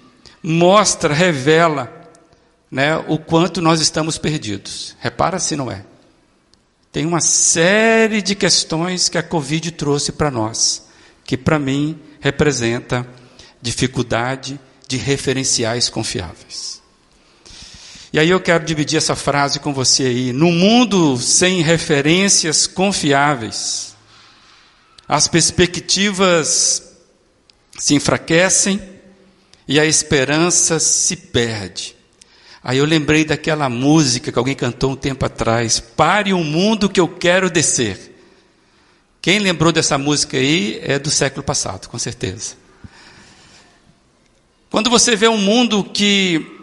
mostra, 0.43 1.13
revela 1.13 1.93
né, 2.71 2.97
o 3.09 3.19
quanto 3.19 3.61
nós 3.61 3.81
estamos 3.81 4.17
perdidos. 4.17 4.97
Repara 5.01 5.39
se 5.41 5.57
não 5.57 5.71
é. 5.71 5.85
Tem 6.93 7.05
uma 7.05 7.21
série 7.21 8.23
de 8.23 8.35
questões 8.35 9.09
que 9.09 9.19
a 9.19 9.23
Covid 9.23 9.73
trouxe 9.73 10.13
para 10.13 10.31
nós, 10.31 10.87
que 11.25 11.37
para 11.37 11.59
mim 11.59 11.99
representa 12.21 13.07
dificuldade 13.61 14.59
de 14.89 14.97
referenciais 14.97 15.89
confiáveis. 15.89 16.80
E 18.13 18.19
aí 18.19 18.31
eu 18.31 18.41
quero 18.41 18.65
dividir 18.65 18.97
essa 18.97 19.15
frase 19.15 19.61
com 19.61 19.73
você 19.73 20.05
aí. 20.05 20.33
No 20.33 20.51
mundo 20.51 21.17
sem 21.17 21.63
referências 21.63 22.67
confiáveis, 22.67 23.95
as 25.07 25.29
perspectivas 25.29 26.97
se 27.79 27.95
enfraquecem 27.95 28.81
e 29.67 29.79
a 29.79 29.87
esperança 29.87 30.81
se 30.81 31.15
perde. 31.15 31.95
Aí 32.63 32.79
eu 32.79 32.85
lembrei 32.85 33.25
daquela 33.25 33.69
música 33.69 34.33
que 34.33 34.39
alguém 34.39 34.57
cantou 34.57 34.91
um 34.91 34.97
tempo 34.97 35.25
atrás: 35.25 35.79
Pare 35.79 36.33
o 36.33 36.43
mundo 36.43 36.91
que 36.91 36.99
eu 36.99 37.09
quero 37.09 37.49
descer. 37.49 38.09
Quem 39.23 39.39
lembrou 39.39 39.71
dessa 39.71 39.97
música 39.97 40.37
aí 40.37 40.81
é 40.83 40.99
do 40.99 41.11
século 41.11 41.45
passado, 41.45 41.89
com 41.89 41.99
certeza. 41.99 42.55
Quando 44.69 44.91
você 44.91 45.15
vê 45.15 45.29
um 45.29 45.39
mundo 45.39 45.85
que 45.85 46.60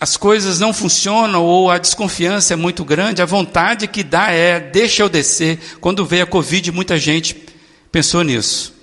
as 0.00 0.16
coisas 0.16 0.58
não 0.58 0.72
funcionam 0.72 1.44
ou 1.44 1.70
a 1.70 1.76
desconfiança 1.76 2.54
é 2.54 2.56
muito 2.56 2.82
grande, 2.86 3.20
a 3.20 3.26
vontade 3.26 3.86
que 3.86 4.02
dá 4.02 4.30
é 4.30 4.58
deixa 4.58 5.02
eu 5.02 5.10
descer. 5.10 5.58
Quando 5.78 6.06
veio 6.06 6.24
a 6.24 6.26
Covid, 6.26 6.72
muita 6.72 6.98
gente 6.98 7.36
pensou 7.92 8.24
nisso, 8.24 8.74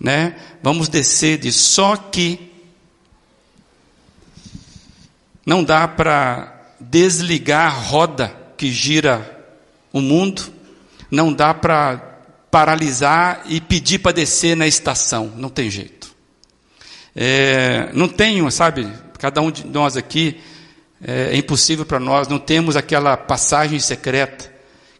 né? 0.00 0.34
Vamos 0.62 0.88
descer 0.88 1.36
de 1.36 1.52
só 1.52 1.94
que 1.96 2.50
não 5.44 5.62
dá 5.62 5.86
para 5.86 6.72
desligar 6.80 7.66
a 7.66 7.76
roda 7.76 8.34
que 8.56 8.72
gira 8.72 9.44
o 9.92 10.00
mundo. 10.00 10.42
Não 11.10 11.30
dá 11.30 11.52
para 11.52 12.20
paralisar 12.50 13.42
e 13.46 13.60
pedir 13.60 13.98
para 13.98 14.12
descer 14.12 14.56
na 14.56 14.66
estação. 14.66 15.32
Não 15.36 15.50
tem 15.50 15.70
jeito. 15.70 16.14
É, 17.14 17.90
não 17.92 18.08
tenho, 18.08 18.50
sabe? 18.50 18.90
Cada 19.18 19.42
um 19.42 19.50
de 19.50 19.66
nós 19.66 19.96
aqui 19.98 20.40
é, 21.02 21.34
é 21.34 21.36
impossível 21.36 21.84
para 21.84 21.98
nós. 21.98 22.28
Não 22.28 22.38
temos 22.38 22.76
aquela 22.76 23.16
passagem 23.16 23.78
secreta 23.80 24.52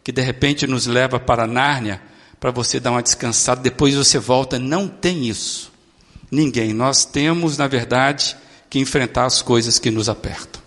que 0.03 0.11
de 0.11 0.21
repente 0.21 0.67
nos 0.67 0.85
leva 0.85 1.19
para 1.19 1.47
Nárnia 1.47 2.01
para 2.39 2.51
você 2.51 2.79
dar 2.79 2.91
uma 2.91 3.01
descansada. 3.01 3.61
Depois 3.61 3.95
você 3.95 4.19
volta. 4.19 4.59
Não 4.59 4.87
tem 4.87 5.27
isso. 5.27 5.71
Ninguém. 6.29 6.73
Nós 6.73 7.05
temos, 7.05 7.57
na 7.57 7.67
verdade, 7.67 8.35
que 8.69 8.79
enfrentar 8.79 9.25
as 9.25 9.41
coisas 9.41 9.79
que 9.79 9.89
nos 9.89 10.09
apertam. 10.09 10.61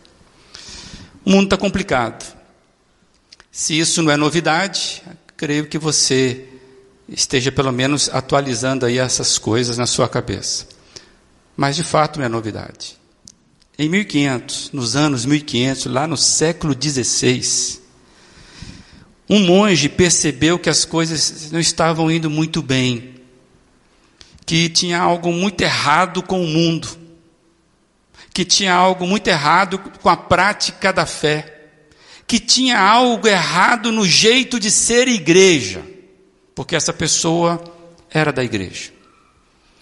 O 1.25 1.31
mundo 1.31 1.45
está 1.45 1.57
complicado. 1.57 2.35
Se 3.51 3.79
isso 3.79 4.03
não 4.03 4.13
é 4.13 4.17
novidade, 4.17 5.03
creio 5.37 5.67
que 5.67 5.79
você 5.79 6.47
esteja 7.09 7.53
pelo 7.53 7.73
menos 7.73 8.09
atualizando 8.13 8.87
aí 8.87 8.99
essas 8.99 9.39
coisas 9.39 9.77
na 9.77 9.87
sua 9.87 10.09
cabeça. 10.09 10.67
Mas 11.57 11.77
de 11.77 11.83
fato 11.83 12.19
não 12.19 12.27
é 12.27 12.29
novidade. 12.29 12.97
Em 13.79 13.89
1500, 13.89 14.73
nos 14.73 14.97
anos 14.97 15.27
1500, 15.27 15.87
lá 15.87 16.07
no 16.07 16.17
século 16.17 16.75
XVI, 16.75 17.81
um 19.29 19.41
monge 19.41 19.89
percebeu 19.89 20.59
que 20.59 20.71
as 20.71 20.85
coisas 20.85 21.51
não 21.51 21.61
estavam 21.61 22.11
indo 22.11 22.31
muito 22.31 22.63
bem, 22.63 23.15
que 24.47 24.69
tinha 24.69 24.99
algo 24.99 25.33
muito 25.33 25.61
errado 25.61 26.23
com 26.23 26.43
o 26.43 26.47
mundo 26.47 27.07
que 28.37 28.45
tinha 28.45 28.75
algo 28.75 29.07
muito 29.07 29.29
errado 29.29 29.79
com 29.79 30.11
a 30.11 30.17
prática 30.17 30.93
da 30.93 31.07
fé, 31.07 31.71
que 32.27 32.39
tinha 32.39 32.79
algo 32.79 33.27
errado 33.27 33.91
no 33.91 34.05
jeito 34.05 34.61
de 34.61 34.71
ser 34.71 35.09
igreja, 35.09 35.83
porque 36.55 36.77
essa 36.77 36.93
pessoa 36.93 37.65
era 38.11 38.31
da 38.31 38.45
igreja. 38.45 38.93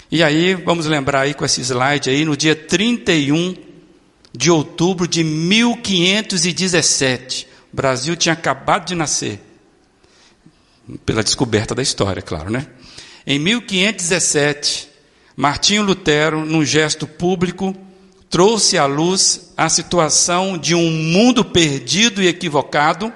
E 0.08 0.22
aí, 0.22 0.54
vamos 0.54 0.86
lembrar 0.86 1.22
aí 1.22 1.34
com 1.34 1.44
esse 1.44 1.62
slide 1.62 2.08
aí, 2.08 2.24
no 2.24 2.36
dia 2.36 2.54
31 2.54 3.56
de 4.36 4.50
outubro 4.50 5.06
de 5.06 5.22
1517, 5.22 7.46
o 7.72 7.76
Brasil 7.76 8.16
tinha 8.16 8.32
acabado 8.32 8.86
de 8.86 8.96
nascer, 8.96 9.40
pela 11.06 11.22
descoberta 11.22 11.72
da 11.74 11.82
história, 11.82 12.20
claro, 12.20 12.50
né? 12.50 12.66
Em 13.26 13.38
1517, 13.38 14.88
Martinho 15.36 15.82
Lutero, 15.82 16.44
num 16.44 16.64
gesto 16.64 17.06
público, 17.06 17.76
trouxe 18.28 18.76
à 18.76 18.86
luz 18.86 19.52
a 19.56 19.68
situação 19.68 20.58
de 20.58 20.74
um 20.74 20.90
mundo 20.90 21.44
perdido 21.44 22.20
e 22.22 22.26
equivocado, 22.26 23.12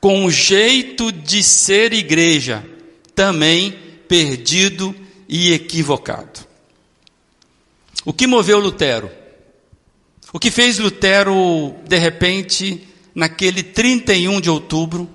com 0.00 0.24
o 0.26 0.30
jeito 0.30 1.12
de 1.12 1.40
ser 1.42 1.94
igreja 1.94 2.64
também 3.14 3.72
perdido 4.06 4.94
e 5.28 5.52
equivocado. 5.52 6.40
O 8.04 8.12
que 8.12 8.26
moveu 8.26 8.58
Lutero? 8.58 9.23
O 10.34 10.38
que 10.40 10.50
fez 10.50 10.80
Lutero, 10.80 11.76
de 11.86 11.96
repente, 11.96 12.88
naquele 13.14 13.62
31 13.62 14.40
de 14.40 14.50
outubro, 14.50 15.08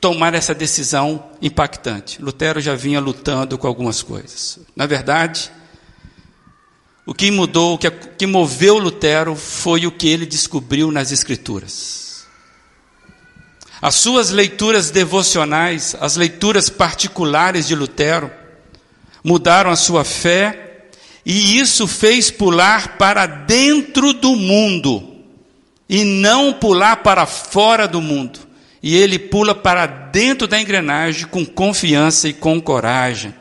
tomar 0.00 0.34
essa 0.34 0.52
decisão 0.52 1.30
impactante? 1.40 2.20
Lutero 2.20 2.60
já 2.60 2.74
vinha 2.74 2.98
lutando 2.98 3.56
com 3.56 3.68
algumas 3.68 4.02
coisas. 4.02 4.58
Na 4.74 4.86
verdade, 4.86 5.52
O 7.06 7.14
que 7.14 7.30
mudou, 7.30 7.74
o 7.74 7.78
que, 7.78 8.26
moveu 8.26 8.78
Lutero 8.78 9.36
foi 9.36 9.86
o 9.86 9.92
que 9.92 10.08
ele 10.08 10.24
descobriu 10.24 10.90
nas 10.90 11.12
Escrituras. 11.12 12.26
As 13.80 13.94
suas 13.96 14.30
leituras 14.30 14.90
devocionais, 14.90 15.94
as 16.00 16.16
leituras 16.16 16.70
particulares 16.70 17.68
de 17.68 17.74
Lutero, 17.74 18.30
mudaram 19.22 19.70
a 19.70 19.76
sua 19.76 20.02
fé 20.02 20.63
e 21.24 21.58
isso 21.58 21.86
fez 21.86 22.30
pular 22.30 22.96
para 22.98 23.26
dentro 23.26 24.12
do 24.12 24.36
mundo 24.36 25.16
e 25.88 26.04
não 26.04 26.52
pular 26.52 26.96
para 26.96 27.26
fora 27.26 27.88
do 27.88 28.00
mundo. 28.00 28.40
E 28.82 28.94
ele 28.96 29.18
pula 29.18 29.54
para 29.54 29.86
dentro 29.86 30.46
da 30.46 30.60
engrenagem 30.60 31.26
com 31.26 31.44
confiança 31.44 32.28
e 32.28 32.34
com 32.34 32.60
coragem 32.60 33.34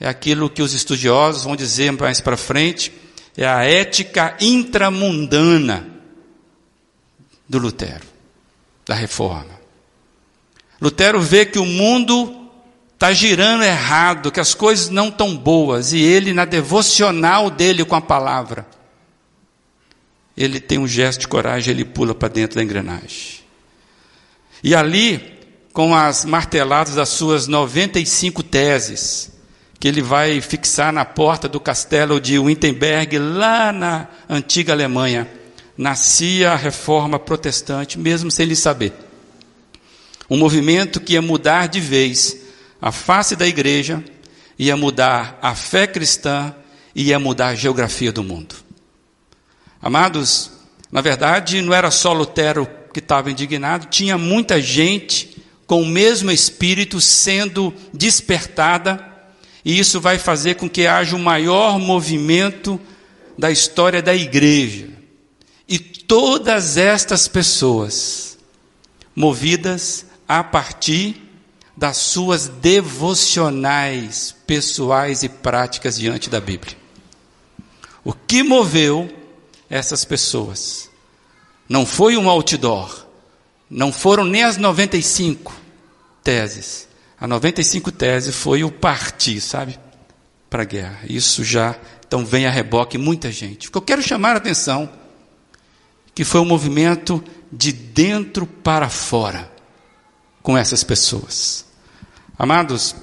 é 0.00 0.08
aquilo 0.08 0.48
que 0.48 0.62
os 0.62 0.72
estudiosos 0.72 1.44
vão 1.44 1.54
dizer 1.54 1.92
mais 1.92 2.22
para 2.22 2.36
frente, 2.36 2.90
é 3.36 3.46
a 3.46 3.64
ética 3.64 4.34
intramundana 4.40 5.86
do 7.46 7.58
Lutero, 7.58 8.06
da 8.86 8.94
reforma. 8.94 9.60
Lutero 10.80 11.20
vê 11.20 11.44
que 11.44 11.58
o 11.58 11.66
mundo 11.66 12.39
está 13.00 13.14
girando 13.14 13.64
errado, 13.64 14.30
que 14.30 14.40
as 14.40 14.52
coisas 14.52 14.90
não 14.90 15.08
estão 15.08 15.34
boas, 15.34 15.94
e 15.94 16.02
ele, 16.02 16.34
na 16.34 16.44
devocional 16.44 17.48
dele 17.48 17.82
com 17.82 17.96
a 17.96 18.00
palavra, 18.00 18.66
ele 20.36 20.60
tem 20.60 20.76
um 20.78 20.86
gesto 20.86 21.20
de 21.20 21.28
coragem, 21.28 21.72
ele 21.72 21.86
pula 21.86 22.14
para 22.14 22.28
dentro 22.28 22.56
da 22.56 22.62
engrenagem. 22.62 23.40
E 24.62 24.74
ali, 24.74 25.32
com 25.72 25.94
as 25.94 26.26
marteladas 26.26 26.94
das 26.94 27.08
suas 27.08 27.46
95 27.46 28.42
teses, 28.42 29.32
que 29.78 29.88
ele 29.88 30.02
vai 30.02 30.38
fixar 30.42 30.92
na 30.92 31.06
porta 31.06 31.48
do 31.48 31.58
castelo 31.58 32.20
de 32.20 32.38
Wittenberg, 32.38 33.18
lá 33.18 33.72
na 33.72 34.08
antiga 34.28 34.74
Alemanha. 34.74 35.26
Nascia 35.74 36.52
a 36.52 36.56
reforma 36.56 37.18
protestante, 37.18 37.98
mesmo 37.98 38.30
sem 38.30 38.44
ele 38.44 38.56
saber. 38.56 38.92
Um 40.28 40.36
movimento 40.36 41.00
que 41.00 41.14
ia 41.14 41.22
mudar 41.22 41.66
de 41.66 41.80
vez 41.80 42.39
a 42.80 42.90
face 42.90 43.36
da 43.36 43.46
igreja, 43.46 44.02
ia 44.58 44.76
mudar 44.76 45.38
a 45.42 45.54
fé 45.54 45.86
cristã 45.86 46.54
e 46.94 47.04
ia 47.04 47.18
mudar 47.18 47.48
a 47.48 47.54
geografia 47.54 48.12
do 48.12 48.22
mundo. 48.22 48.54
Amados, 49.80 50.50
na 50.90 51.00
verdade, 51.00 51.62
não 51.62 51.72
era 51.72 51.90
só 51.90 52.12
Lutero 52.12 52.68
que 52.92 52.98
estava 52.98 53.30
indignado, 53.30 53.86
tinha 53.86 54.18
muita 54.18 54.60
gente 54.60 55.42
com 55.66 55.82
o 55.82 55.86
mesmo 55.86 56.30
espírito 56.30 57.00
sendo 57.00 57.72
despertada 57.92 59.06
e 59.64 59.78
isso 59.78 60.00
vai 60.00 60.18
fazer 60.18 60.56
com 60.56 60.68
que 60.68 60.86
haja 60.86 61.14
o 61.14 61.18
maior 61.18 61.78
movimento 61.78 62.80
da 63.38 63.50
história 63.50 64.02
da 64.02 64.14
igreja. 64.14 64.88
E 65.68 65.78
todas 65.78 66.76
estas 66.76 67.28
pessoas, 67.28 68.38
movidas 69.14 70.06
a 70.26 70.42
partir 70.42 71.29
das 71.80 71.96
suas 71.96 72.46
devocionais 72.46 74.36
pessoais 74.46 75.22
e 75.22 75.30
práticas 75.30 75.98
diante 75.98 76.28
da 76.28 76.38
Bíblia. 76.38 76.76
O 78.04 78.12
que 78.12 78.42
moveu 78.42 79.10
essas 79.70 80.04
pessoas? 80.04 80.90
Não 81.66 81.86
foi 81.86 82.18
um 82.18 82.28
outdoor, 82.28 83.06
não 83.70 83.90
foram 83.90 84.26
nem 84.26 84.42
as 84.42 84.58
95 84.58 85.56
teses, 86.22 86.86
a 87.18 87.26
95 87.26 87.90
tese 87.90 88.30
foi 88.30 88.62
o 88.62 88.70
partir, 88.70 89.40
sabe? 89.40 89.80
Para 90.50 90.64
a 90.64 90.66
guerra. 90.66 91.00
Isso 91.08 91.42
já, 91.42 91.78
então 92.06 92.26
vem 92.26 92.44
a 92.44 92.50
reboque 92.50 92.98
muita 92.98 93.32
gente. 93.32 93.68
O 93.68 93.72
que 93.72 93.78
eu 93.78 93.82
quero 93.82 94.02
chamar 94.02 94.34
a 94.34 94.36
atenção, 94.36 94.86
que 96.14 96.24
foi 96.24 96.42
um 96.42 96.46
movimento 96.46 97.24
de 97.50 97.72
dentro 97.72 98.46
para 98.46 98.90
fora, 98.90 99.50
com 100.42 100.58
essas 100.58 100.84
pessoas. 100.84 101.69
Amados, 102.42 102.96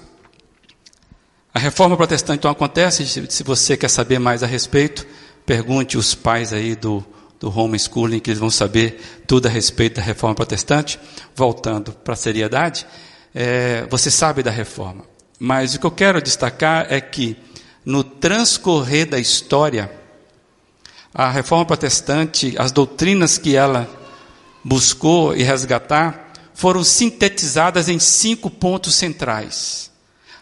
a 1.54 1.60
reforma 1.60 1.96
protestante 1.96 2.40
então 2.40 2.50
acontece, 2.50 3.06
se 3.06 3.44
você 3.44 3.78
quer 3.78 3.88
saber 3.88 4.18
mais 4.18 4.42
a 4.42 4.48
respeito, 4.48 5.06
pergunte 5.46 5.96
os 5.96 6.16
pais 6.16 6.52
aí 6.52 6.76
do, 6.76 7.06
do 7.40 7.56
homeschooling, 7.56 8.20
que 8.20 8.32
eles 8.32 8.40
vão 8.40 8.50
saber 8.50 9.00
tudo 9.28 9.46
a 9.46 9.50
respeito 9.52 9.98
da 9.98 10.02
reforma 10.02 10.34
protestante. 10.34 11.00
Voltando 11.36 11.92
para 11.92 12.16
a 12.16 12.18
seriedade, 12.18 12.88
é, 13.32 13.86
você 13.92 14.10
sabe 14.10 14.42
da 14.42 14.50
reforma. 14.50 15.04
Mas 15.40 15.76
o 15.76 15.80
que 15.80 15.86
eu 15.86 15.92
quero 15.92 16.20
destacar 16.20 16.88
é 16.90 17.00
que, 17.00 17.38
no 17.86 18.04
transcorrer 18.04 19.08
da 19.08 19.20
história, 19.20 19.92
a 21.14 21.30
reforma 21.30 21.64
protestante, 21.64 22.56
as 22.58 22.72
doutrinas 22.72 23.38
que 23.38 23.56
ela 23.56 23.88
buscou 24.64 25.36
e 25.36 25.44
resgatar, 25.44 26.27
foram 26.58 26.84
sintetizadas 26.84 27.88
em 27.88 28.00
cinco 28.00 28.50
pontos 28.50 28.96
centrais. 28.96 29.92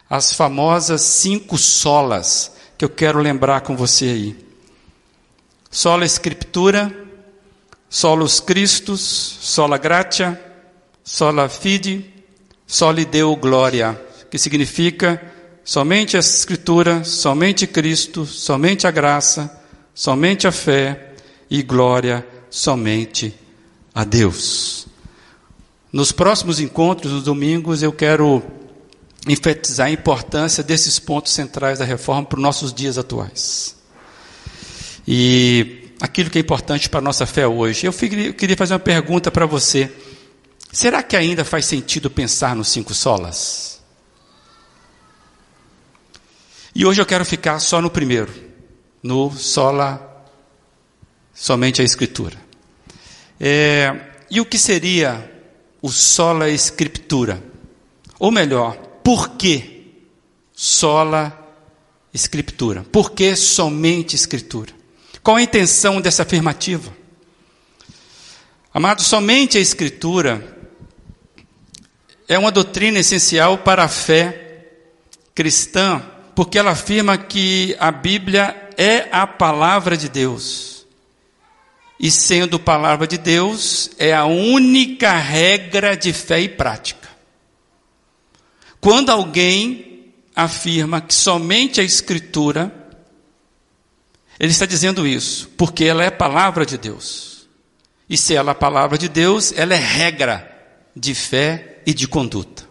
As 0.10 0.32
famosas 0.32 1.02
cinco 1.02 1.58
solas, 1.58 2.54
que 2.78 2.86
eu 2.86 2.90
quero 2.90 3.20
lembrar 3.20 3.60
com 3.62 3.76
você 3.76 4.06
aí. 4.06 4.46
Sola 5.70 6.06
Escritura, 6.06 6.90
Solus 7.90 8.40
Christus, 8.40 9.02
Sola 9.02 9.78
Gratia, 9.78 10.42
Sola 11.04 11.50
Fide, 11.50 12.10
só 12.66 12.92
lhe 12.92 13.04
deu 13.04 13.36
glória, 13.36 14.02
que 14.32 14.38
significa 14.38 15.22
somente 15.66 16.16
a 16.16 16.22
Escritura, 16.22 17.04
somente 17.04 17.68
Cristo, 17.68 18.26
somente 18.26 18.88
a 18.88 18.92
graça, 18.92 19.62
somente 19.94 20.48
a 20.48 20.52
fé 20.54 21.14
e 21.50 21.62
glória 21.62 22.26
somente 22.50 23.36
a 23.94 24.06
Deus. 24.06 24.85
Nos 25.96 26.12
próximos 26.12 26.60
encontros, 26.60 27.14
nos 27.14 27.24
domingos, 27.24 27.82
eu 27.82 27.94
quero 27.94 28.44
enfatizar 29.26 29.88
a 29.88 29.92
importância 29.92 30.62
desses 30.62 31.00
pontos 31.00 31.32
centrais 31.32 31.80
da 31.80 31.86
reforma 31.86 32.26
para 32.26 32.36
os 32.36 32.44
nossos 32.44 32.74
dias 32.74 32.98
atuais. 32.98 33.78
E 35.08 35.94
aquilo 36.02 36.30
que 36.30 36.38
é 36.38 36.42
importante 36.42 36.90
para 36.90 37.00
a 37.00 37.02
nossa 37.02 37.26
fé 37.26 37.48
hoje. 37.48 37.88
Eu 37.88 37.94
queria 37.94 38.58
fazer 38.58 38.74
uma 38.74 38.80
pergunta 38.80 39.32
para 39.32 39.46
você. 39.46 39.90
Será 40.70 41.02
que 41.02 41.16
ainda 41.16 41.46
faz 41.46 41.66
sentido 41.66 42.12
pensar 42.12 42.58
nos 42.58 42.68
cinco 42.68 42.94
solas? 42.94 43.82
E 46.76 46.86
hoje 46.86 47.02
eu 47.02 47.06
quero 47.06 47.24
ficar 47.24 47.58
só 47.60 47.82
no 47.82 47.90
primeiro, 47.90 48.34
no 49.02 49.32
sola, 49.32 50.26
somente 51.34 51.82
a 51.82 51.86
Escritura. 51.86 52.36
É, 53.40 53.98
e 54.30 54.42
o 54.42 54.46
que 54.46 54.58
seria 54.58 55.32
o 55.86 55.92
sola 55.92 56.50
Escritura? 56.50 57.44
Ou 58.18 58.32
melhor, 58.32 58.76
por 59.04 59.38
que 59.38 59.94
sola 60.52 61.48
Escritura? 62.12 62.84
Por 62.92 63.12
que 63.12 63.36
somente 63.36 64.16
Escritura? 64.16 64.74
Qual 65.22 65.38
a 65.38 65.44
intenção 65.44 66.02
dessa 66.02 66.24
afirmativa? 66.24 66.92
Amado, 68.74 69.04
somente 69.04 69.60
a 69.60 69.62
Escritura 69.62 70.58
é 72.28 72.40
uma 72.40 72.52
doutrina 72.52 72.98
essencial 72.98 73.60
para 73.60 73.84
a 73.84 73.88
fé 73.88 74.72
cristã, 75.36 76.02
porque 76.34 76.58
ela 76.58 76.72
afirma 76.72 77.16
que 77.16 77.76
a 77.80 77.92
Bíblia 77.92 78.70
é 78.76 79.08
a 79.12 79.28
palavra 79.28 79.96
de 79.96 80.10
Deus. 80.10 80.75
E 82.00 82.12
sendo 82.12 82.60
palavra 82.60 83.08
de 83.08 83.18
Deus, 83.18 83.90
é 83.98 84.14
a 84.14 84.26
única 84.26 85.18
regra 85.18 85.96
de 85.96 86.12
fé 86.12 86.42
e 86.42 86.50
prática. 86.50 87.10
Quando 88.82 89.10
alguém 89.10 90.14
afirma 90.36 91.00
que 91.02 91.14
somente 91.14 91.80
a 91.80 91.84
Escritura, 91.84 92.74
ele 94.40 94.52
está 94.52 94.66
dizendo 94.66 95.08
isso, 95.08 95.50
porque 95.58 95.86
ela 95.86 96.04
é 96.04 96.12
palavra 96.12 96.66
de 96.66 96.78
Deus. 96.78 97.48
E 98.10 98.18
se 98.18 98.36
ela 98.36 98.52
é 98.52 98.56
palavra 98.56 98.98
de 98.98 99.08
Deus, 99.08 99.54
ela 99.56 99.74
é 99.74 99.80
regra 99.80 100.52
de 100.96 101.16
fé 101.16 101.82
e 101.86 101.94
de 101.94 102.08
conduta. 102.08 102.64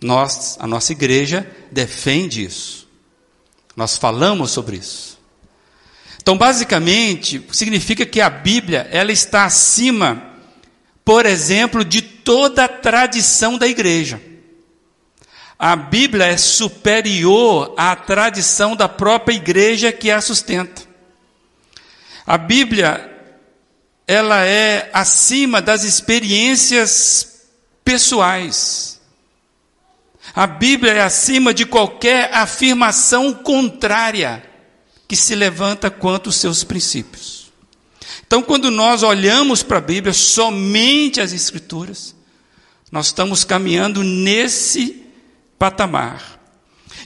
Nós, 0.00 0.56
a 0.58 0.66
nossa 0.66 0.92
igreja, 0.92 1.48
defende 1.70 2.44
isso. 2.44 2.88
Nós 3.76 3.96
falamos 3.96 4.50
sobre 4.50 4.76
isso. 4.76 5.15
Então, 6.26 6.36
basicamente, 6.36 7.40
significa 7.52 8.04
que 8.04 8.20
a 8.20 8.28
Bíblia, 8.28 8.88
ela 8.90 9.12
está 9.12 9.44
acima, 9.44 10.34
por 11.04 11.24
exemplo, 11.24 11.84
de 11.84 12.02
toda 12.02 12.64
a 12.64 12.68
tradição 12.68 13.56
da 13.56 13.68
igreja. 13.68 14.20
A 15.56 15.76
Bíblia 15.76 16.24
é 16.26 16.36
superior 16.36 17.72
à 17.76 17.94
tradição 17.94 18.74
da 18.74 18.88
própria 18.88 19.36
igreja 19.36 19.92
que 19.92 20.10
a 20.10 20.20
sustenta. 20.20 20.82
A 22.26 22.36
Bíblia, 22.36 23.08
ela 24.04 24.44
é 24.44 24.90
acima 24.92 25.62
das 25.62 25.84
experiências 25.84 27.44
pessoais. 27.84 29.00
A 30.34 30.48
Bíblia 30.48 30.94
é 30.94 31.02
acima 31.02 31.54
de 31.54 31.64
qualquer 31.64 32.34
afirmação 32.34 33.32
contrária 33.32 34.42
que 35.08 35.16
se 35.16 35.34
levanta 35.34 35.90
quanto 35.90 36.28
os 36.28 36.36
seus 36.36 36.64
princípios. 36.64 37.52
Então, 38.26 38.42
quando 38.42 38.70
nós 38.70 39.02
olhamos 39.02 39.62
para 39.62 39.78
a 39.78 39.80
Bíblia, 39.80 40.12
somente 40.12 41.20
as 41.20 41.32
Escrituras, 41.32 42.14
nós 42.90 43.06
estamos 43.06 43.44
caminhando 43.44 44.02
nesse 44.02 45.04
patamar. 45.58 46.40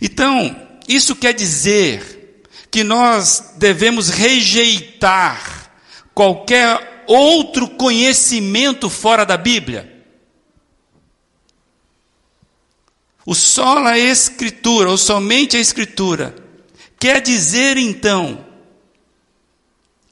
Então, 0.00 0.68
isso 0.88 1.14
quer 1.14 1.34
dizer 1.34 2.44
que 2.70 2.84
nós 2.84 3.54
devemos 3.56 4.08
rejeitar 4.08 5.72
qualquer 6.14 7.04
outro 7.06 7.68
conhecimento 7.68 8.88
fora 8.88 9.26
da 9.26 9.36
Bíblia. 9.36 10.04
O 13.26 13.34
sola 13.34 13.98
escritura, 13.98 14.90
ou 14.90 14.96
somente 14.96 15.56
a 15.56 15.60
escritura, 15.60 16.34
quer 17.00 17.22
dizer 17.22 17.78
então 17.78 18.44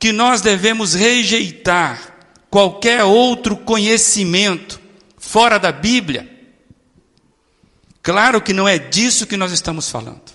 que 0.00 0.10
nós 0.10 0.40
devemos 0.40 0.94
rejeitar 0.94 2.16
qualquer 2.50 3.04
outro 3.04 3.58
conhecimento 3.58 4.80
fora 5.18 5.58
da 5.58 5.70
Bíblia? 5.70 6.26
Claro 8.02 8.40
que 8.40 8.54
não 8.54 8.66
é 8.66 8.78
disso 8.78 9.26
que 9.26 9.36
nós 9.36 9.52
estamos 9.52 9.90
falando. 9.90 10.32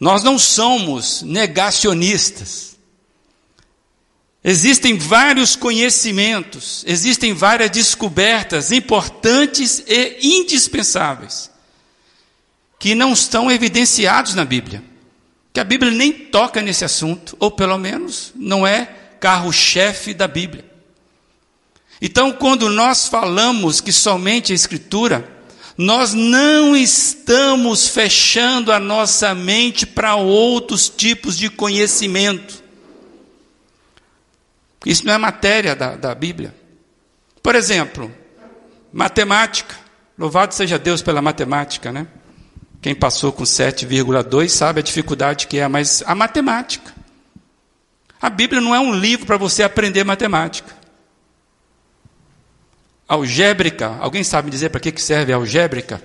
Nós 0.00 0.22
não 0.22 0.38
somos 0.38 1.20
negacionistas. 1.20 2.76
Existem 4.42 4.96
vários 4.96 5.56
conhecimentos, 5.56 6.84
existem 6.86 7.34
várias 7.34 7.70
descobertas 7.70 8.70
importantes 8.72 9.82
e 9.86 10.18
indispensáveis 10.22 11.50
que 12.78 12.94
não 12.94 13.12
estão 13.12 13.50
evidenciados 13.50 14.34
na 14.34 14.44
Bíblia. 14.44 14.82
Que 15.52 15.60
a 15.60 15.64
Bíblia 15.64 15.90
nem 15.90 16.12
toca 16.12 16.60
nesse 16.60 16.84
assunto, 16.84 17.36
ou 17.40 17.50
pelo 17.50 17.78
menos 17.78 18.32
não 18.34 18.66
é 18.66 18.84
carro-chefe 19.18 20.12
da 20.12 20.28
Bíblia. 20.28 20.64
Então, 22.00 22.32
quando 22.32 22.68
nós 22.68 23.08
falamos 23.08 23.80
que 23.80 23.92
somente 23.92 24.52
a 24.52 24.54
Escritura, 24.54 25.26
nós 25.78 26.12
não 26.12 26.76
estamos 26.76 27.88
fechando 27.88 28.70
a 28.72 28.78
nossa 28.78 29.34
mente 29.34 29.86
para 29.86 30.14
outros 30.14 30.88
tipos 30.88 31.36
de 31.36 31.48
conhecimento. 31.48 32.62
Isso 34.84 35.04
não 35.04 35.14
é 35.14 35.18
matéria 35.18 35.74
da, 35.74 35.96
da 35.96 36.14
Bíblia. 36.14 36.54
Por 37.42 37.54
exemplo, 37.54 38.14
matemática. 38.92 39.74
Louvado 40.18 40.54
seja 40.54 40.78
Deus 40.78 41.02
pela 41.02 41.20
matemática, 41.20 41.92
né? 41.92 42.06
Quem 42.86 42.94
passou 42.94 43.32
com 43.32 43.42
7,2 43.42 44.48
sabe 44.48 44.78
a 44.78 44.82
dificuldade 44.82 45.48
que 45.48 45.58
é, 45.58 45.66
mas 45.66 46.04
a 46.06 46.14
matemática. 46.14 46.94
A 48.22 48.30
Bíblia 48.30 48.60
não 48.60 48.72
é 48.72 48.78
um 48.78 48.94
livro 48.94 49.26
para 49.26 49.36
você 49.36 49.64
aprender 49.64 50.04
matemática. 50.04 50.72
Algébrica, 53.08 53.96
alguém 53.98 54.22
sabe 54.22 54.52
dizer 54.52 54.68
para 54.68 54.80
que 54.80 55.02
serve 55.02 55.32
a 55.32 55.36
algébrica? 55.36 56.00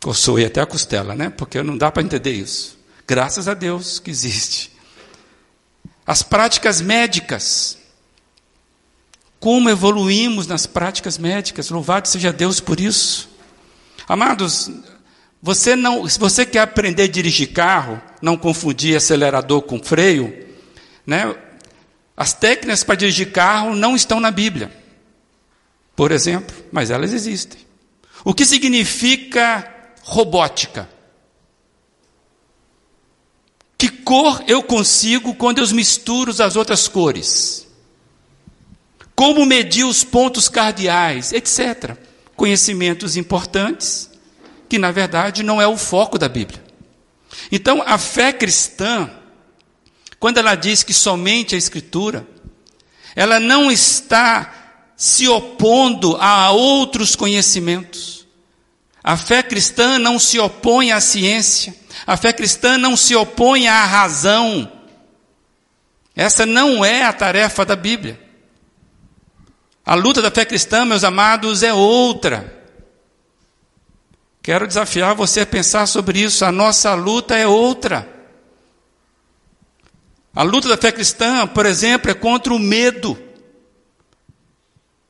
Coçoei 0.00 0.46
até 0.46 0.60
a 0.60 0.66
costela, 0.66 1.16
né? 1.16 1.30
Porque 1.30 1.60
não 1.64 1.76
dá 1.76 1.90
para 1.90 2.04
entender 2.04 2.34
isso. 2.34 2.78
Graças 3.08 3.48
a 3.48 3.54
Deus 3.54 3.98
que 3.98 4.08
existe. 4.08 4.70
As 6.06 6.22
práticas 6.22 6.80
médicas. 6.80 7.76
Como 9.40 9.68
evoluímos 9.68 10.46
nas 10.46 10.64
práticas 10.64 11.18
médicas. 11.18 11.70
Louvado 11.70 12.06
seja 12.06 12.32
Deus 12.32 12.60
por 12.60 12.78
isso. 12.78 13.34
Amados, 14.08 14.70
você 15.42 15.74
não, 15.76 16.08
se 16.08 16.18
você 16.18 16.46
quer 16.46 16.60
aprender 16.60 17.04
a 17.04 17.08
dirigir 17.08 17.52
carro, 17.52 18.00
não 18.22 18.36
confundir 18.36 18.96
acelerador 18.96 19.62
com 19.62 19.82
freio, 19.82 20.46
né? 21.06 21.34
As 22.16 22.32
técnicas 22.32 22.82
para 22.82 22.94
dirigir 22.94 23.32
carro 23.32 23.74
não 23.74 23.94
estão 23.94 24.20
na 24.20 24.30
Bíblia. 24.30 24.72
Por 25.94 26.12
exemplo, 26.12 26.54
mas 26.72 26.90
elas 26.90 27.12
existem. 27.12 27.60
O 28.24 28.34
que 28.34 28.44
significa 28.44 29.72
robótica? 30.02 30.88
Que 33.78 33.88
cor 33.88 34.42
eu 34.46 34.62
consigo 34.62 35.34
quando 35.34 35.58
eu 35.58 35.68
misturo 35.68 36.30
as 36.42 36.56
outras 36.56 36.88
cores? 36.88 37.66
Como 39.14 39.44
medir 39.44 39.84
os 39.84 40.02
pontos 40.02 40.48
cardeais, 40.48 41.32
etc. 41.32 41.96
Conhecimentos 42.36 43.16
importantes 43.16 44.10
que, 44.68 44.78
na 44.78 44.90
verdade, 44.90 45.42
não 45.42 45.60
é 45.60 45.66
o 45.66 45.76
foco 45.76 46.18
da 46.18 46.28
Bíblia. 46.28 46.62
Então, 47.50 47.82
a 47.86 47.98
fé 47.98 48.32
cristã, 48.32 49.10
quando 50.18 50.38
ela 50.38 50.54
diz 50.54 50.82
que 50.82 50.92
somente 50.92 51.54
a 51.54 51.58
Escritura, 51.58 52.26
ela 53.14 53.40
não 53.40 53.70
está 53.70 54.52
se 54.96 55.28
opondo 55.28 56.16
a 56.16 56.50
outros 56.50 57.14
conhecimentos. 57.14 58.26
A 59.02 59.16
fé 59.16 59.42
cristã 59.42 59.98
não 59.98 60.18
se 60.18 60.38
opõe 60.38 60.90
à 60.90 61.00
ciência. 61.00 61.74
A 62.06 62.16
fé 62.16 62.32
cristã 62.32 62.76
não 62.76 62.96
se 62.96 63.14
opõe 63.14 63.68
à 63.68 63.84
razão. 63.84 64.70
Essa 66.14 66.44
não 66.44 66.84
é 66.84 67.04
a 67.04 67.12
tarefa 67.12 67.64
da 67.64 67.76
Bíblia. 67.76 68.25
A 69.86 69.94
luta 69.94 70.20
da 70.20 70.32
fé 70.32 70.44
cristã, 70.44 70.84
meus 70.84 71.04
amados, 71.04 71.62
é 71.62 71.72
outra. 71.72 72.52
Quero 74.42 74.66
desafiar 74.66 75.14
você 75.14 75.42
a 75.42 75.46
pensar 75.46 75.86
sobre 75.86 76.18
isso. 76.18 76.44
A 76.44 76.50
nossa 76.50 76.92
luta 76.94 77.36
é 77.36 77.46
outra. 77.46 78.08
A 80.34 80.42
luta 80.42 80.68
da 80.68 80.76
fé 80.76 80.90
cristã, 80.90 81.46
por 81.46 81.66
exemplo, 81.66 82.10
é 82.10 82.14
contra 82.14 82.52
o 82.52 82.58
medo, 82.58 83.16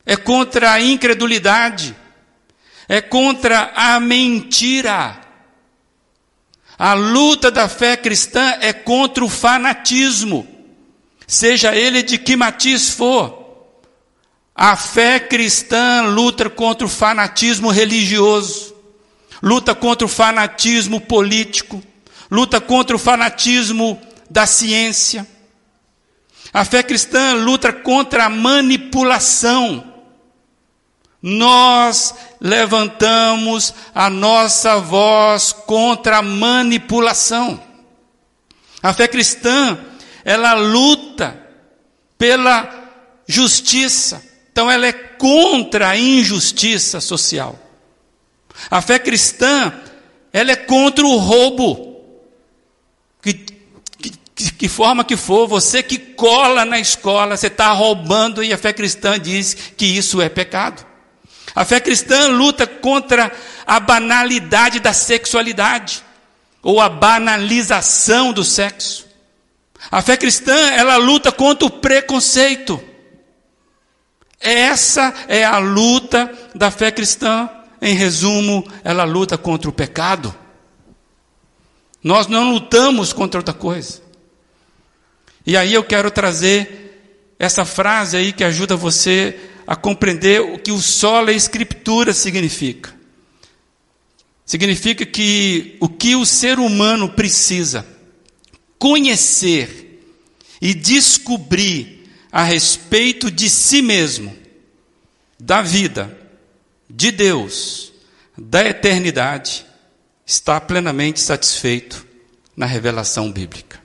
é 0.04 0.14
contra 0.14 0.72
a 0.72 0.80
incredulidade, 0.80 1.96
é 2.86 3.00
contra 3.00 3.72
a 3.74 3.98
mentira. 3.98 5.22
A 6.78 6.92
luta 6.92 7.50
da 7.50 7.66
fé 7.66 7.96
cristã 7.96 8.58
é 8.60 8.74
contra 8.74 9.24
o 9.24 9.28
fanatismo, 9.28 10.46
seja 11.26 11.74
ele 11.74 12.02
de 12.02 12.18
que 12.18 12.36
matiz 12.36 12.90
for. 12.90 13.35
A 14.56 14.74
fé 14.76 15.20
cristã 15.20 16.02
luta 16.02 16.48
contra 16.48 16.86
o 16.86 16.90
fanatismo 16.90 17.70
religioso, 17.70 18.74
luta 19.42 19.74
contra 19.74 20.06
o 20.06 20.08
fanatismo 20.08 21.00
político, 21.00 21.82
luta 22.30 22.60
contra 22.60 22.96
o 22.96 22.98
fanatismo 22.98 24.00
da 24.30 24.46
ciência. 24.46 25.26
A 26.52 26.64
fé 26.64 26.82
cristã 26.82 27.34
luta 27.34 27.72
contra 27.72 28.24
a 28.24 28.30
manipulação 28.30 29.96
nós 31.28 32.14
levantamos 32.40 33.74
a 33.92 34.08
nossa 34.08 34.78
voz 34.78 35.52
contra 35.52 36.18
a 36.18 36.22
manipulação. 36.22 37.60
A 38.80 38.92
fé 38.92 39.08
cristã, 39.08 39.76
ela 40.24 40.54
luta 40.54 41.36
pela 42.16 42.72
justiça. 43.26 44.22
Então 44.56 44.70
ela 44.70 44.86
é 44.86 44.92
contra 44.94 45.90
a 45.90 45.98
injustiça 45.98 46.98
social. 46.98 47.58
A 48.70 48.80
fé 48.80 48.98
cristã, 48.98 49.70
ela 50.32 50.50
é 50.50 50.56
contra 50.56 51.04
o 51.04 51.18
roubo. 51.18 52.02
Que, 53.20 53.34
que, 53.34 54.52
que 54.52 54.66
forma 54.66 55.04
que 55.04 55.14
for, 55.14 55.46
você 55.46 55.82
que 55.82 55.98
cola 55.98 56.64
na 56.64 56.80
escola, 56.80 57.36
você 57.36 57.48
está 57.48 57.70
roubando 57.72 58.42
e 58.42 58.50
a 58.50 58.56
fé 58.56 58.72
cristã 58.72 59.20
diz 59.20 59.52
que 59.76 59.84
isso 59.84 60.22
é 60.22 60.30
pecado. 60.30 60.86
A 61.54 61.62
fé 61.62 61.78
cristã 61.78 62.28
luta 62.28 62.66
contra 62.66 63.30
a 63.66 63.78
banalidade 63.78 64.80
da 64.80 64.94
sexualidade 64.94 66.02
ou 66.62 66.80
a 66.80 66.88
banalização 66.88 68.32
do 68.32 68.42
sexo. 68.42 69.06
A 69.90 70.00
fé 70.00 70.16
cristã, 70.16 70.56
ela 70.70 70.96
luta 70.96 71.30
contra 71.30 71.66
o 71.66 71.70
preconceito. 71.70 72.95
Essa 74.40 75.14
é 75.28 75.44
a 75.44 75.58
luta 75.58 76.32
da 76.54 76.70
fé 76.70 76.90
cristã. 76.90 77.48
Em 77.80 77.94
resumo, 77.94 78.66
ela 78.82 79.04
luta 79.04 79.36
contra 79.36 79.68
o 79.68 79.72
pecado. 79.72 80.34
Nós 82.02 82.26
não 82.26 82.52
lutamos 82.52 83.12
contra 83.12 83.40
outra 83.40 83.54
coisa. 83.54 84.00
E 85.46 85.56
aí 85.56 85.72
eu 85.74 85.84
quero 85.84 86.10
trazer 86.10 87.34
essa 87.38 87.64
frase 87.64 88.16
aí 88.16 88.32
que 88.32 88.42
ajuda 88.42 88.76
você 88.76 89.38
a 89.66 89.76
compreender 89.76 90.40
o 90.40 90.58
que 90.58 90.72
o 90.72 90.80
sola 90.80 91.32
escritura 91.32 92.12
significa. 92.12 92.94
Significa 94.44 95.04
que 95.04 95.76
o 95.80 95.88
que 95.88 96.14
o 96.14 96.24
ser 96.24 96.58
humano 96.58 97.08
precisa 97.08 97.84
conhecer 98.78 100.00
e 100.60 100.72
descobrir 100.72 101.95
a 102.36 102.42
respeito 102.42 103.30
de 103.30 103.48
si 103.48 103.80
mesmo, 103.80 104.36
da 105.40 105.62
vida, 105.62 106.14
de 106.86 107.10
Deus, 107.10 107.94
da 108.36 108.62
eternidade, 108.62 109.64
está 110.26 110.60
plenamente 110.60 111.18
satisfeito 111.18 112.06
na 112.54 112.66
revelação 112.66 113.32
bíblica. 113.32 113.80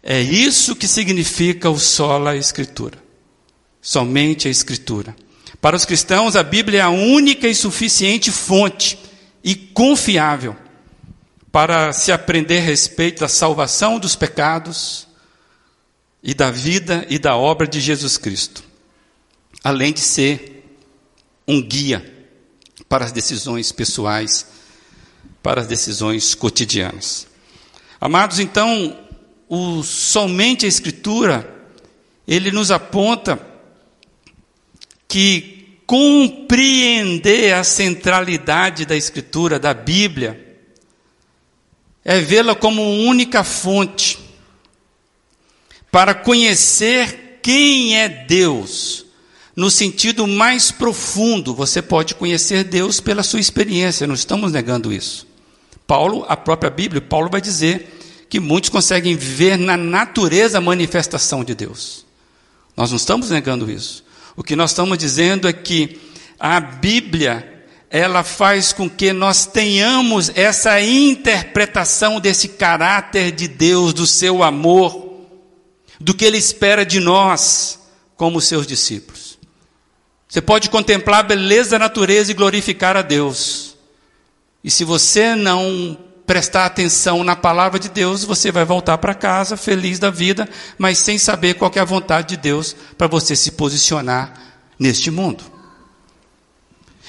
É 0.00 0.20
isso 0.20 0.76
que 0.76 0.86
significa 0.86 1.68
o 1.68 1.80
sola 1.80 2.36
escritura. 2.36 2.96
Somente 3.82 4.46
a 4.46 4.52
escritura. 4.52 5.16
Para 5.60 5.74
os 5.74 5.84
cristãos, 5.84 6.36
a 6.36 6.44
Bíblia 6.44 6.78
é 6.78 6.82
a 6.82 6.90
única 6.90 7.48
e 7.48 7.54
suficiente 7.56 8.30
fonte 8.30 9.00
e 9.42 9.56
confiável 9.56 10.54
para 11.50 11.92
se 11.92 12.12
aprender 12.12 12.58
a 12.58 12.66
respeito 12.66 13.18
da 13.18 13.28
salvação 13.28 13.98
dos 13.98 14.14
pecados 14.14 15.09
e 16.22 16.34
da 16.34 16.50
vida 16.50 17.06
e 17.08 17.18
da 17.18 17.36
obra 17.36 17.66
de 17.66 17.80
Jesus 17.80 18.16
Cristo, 18.16 18.62
além 19.64 19.92
de 19.92 20.00
ser 20.00 20.64
um 21.46 21.60
guia 21.62 22.18
para 22.88 23.04
as 23.04 23.12
decisões 23.12 23.72
pessoais, 23.72 24.46
para 25.42 25.62
as 25.62 25.66
decisões 25.66 26.34
cotidianas. 26.34 27.26
Amados, 28.00 28.38
então, 28.38 28.98
o, 29.48 29.82
somente 29.82 30.66
a 30.66 30.68
Escritura, 30.68 31.48
ele 32.26 32.50
nos 32.50 32.70
aponta 32.70 33.40
que 35.08 35.80
compreender 35.86 37.54
a 37.54 37.64
centralidade 37.64 38.86
da 38.86 38.96
Escritura, 38.96 39.58
da 39.58 39.74
Bíblia, 39.74 40.58
é 42.04 42.20
vê-la 42.20 42.54
como 42.54 42.82
única 42.82 43.42
fonte 43.42 44.29
para 45.90 46.14
conhecer 46.14 47.40
quem 47.42 47.96
é 47.96 48.08
Deus. 48.08 49.04
No 49.56 49.70
sentido 49.70 50.26
mais 50.26 50.70
profundo, 50.70 51.54
você 51.54 51.82
pode 51.82 52.14
conhecer 52.14 52.64
Deus 52.64 53.00
pela 53.00 53.22
sua 53.22 53.40
experiência, 53.40 54.06
não 54.06 54.14
estamos 54.14 54.52
negando 54.52 54.92
isso. 54.92 55.26
Paulo, 55.86 56.24
a 56.28 56.36
própria 56.36 56.70
Bíblia, 56.70 57.00
Paulo 57.00 57.28
vai 57.28 57.40
dizer 57.40 57.98
que 58.28 58.38
muitos 58.38 58.70
conseguem 58.70 59.16
ver 59.16 59.58
na 59.58 59.76
natureza 59.76 60.58
a 60.58 60.60
manifestação 60.60 61.42
de 61.42 61.54
Deus. 61.54 62.06
Nós 62.76 62.90
não 62.90 62.96
estamos 62.96 63.30
negando 63.30 63.70
isso. 63.70 64.04
O 64.36 64.44
que 64.44 64.54
nós 64.54 64.70
estamos 64.70 64.96
dizendo 64.96 65.48
é 65.48 65.52
que 65.52 66.00
a 66.38 66.60
Bíblia, 66.60 67.64
ela 67.90 68.22
faz 68.22 68.72
com 68.72 68.88
que 68.88 69.12
nós 69.12 69.46
tenhamos 69.46 70.30
essa 70.34 70.80
interpretação 70.80 72.20
desse 72.20 72.48
caráter 72.48 73.32
de 73.32 73.48
Deus, 73.48 73.92
do 73.92 74.06
seu 74.06 74.44
amor, 74.44 75.09
do 76.00 76.14
que 76.14 76.24
ele 76.24 76.38
espera 76.38 76.84
de 76.84 76.98
nós 76.98 77.78
como 78.16 78.40
seus 78.40 78.66
discípulos. 78.66 79.38
Você 80.26 80.40
pode 80.40 80.70
contemplar 80.70 81.20
a 81.20 81.24
beleza 81.24 81.70
da 81.70 81.80
natureza 81.80 82.30
e 82.30 82.34
glorificar 82.34 82.96
a 82.96 83.02
Deus. 83.02 83.76
E 84.64 84.70
se 84.70 84.84
você 84.84 85.34
não 85.34 85.98
prestar 86.24 86.64
atenção 86.64 87.24
na 87.24 87.34
palavra 87.34 87.78
de 87.78 87.88
Deus, 87.88 88.24
você 88.24 88.52
vai 88.52 88.64
voltar 88.64 88.96
para 88.98 89.12
casa 89.12 89.56
feliz 89.56 89.98
da 89.98 90.10
vida, 90.10 90.48
mas 90.78 90.98
sem 90.98 91.18
saber 91.18 91.54
qual 91.54 91.72
é 91.74 91.80
a 91.80 91.84
vontade 91.84 92.28
de 92.28 92.36
Deus 92.36 92.76
para 92.96 93.08
você 93.08 93.34
se 93.34 93.52
posicionar 93.52 94.32
neste 94.78 95.10
mundo. 95.10 95.42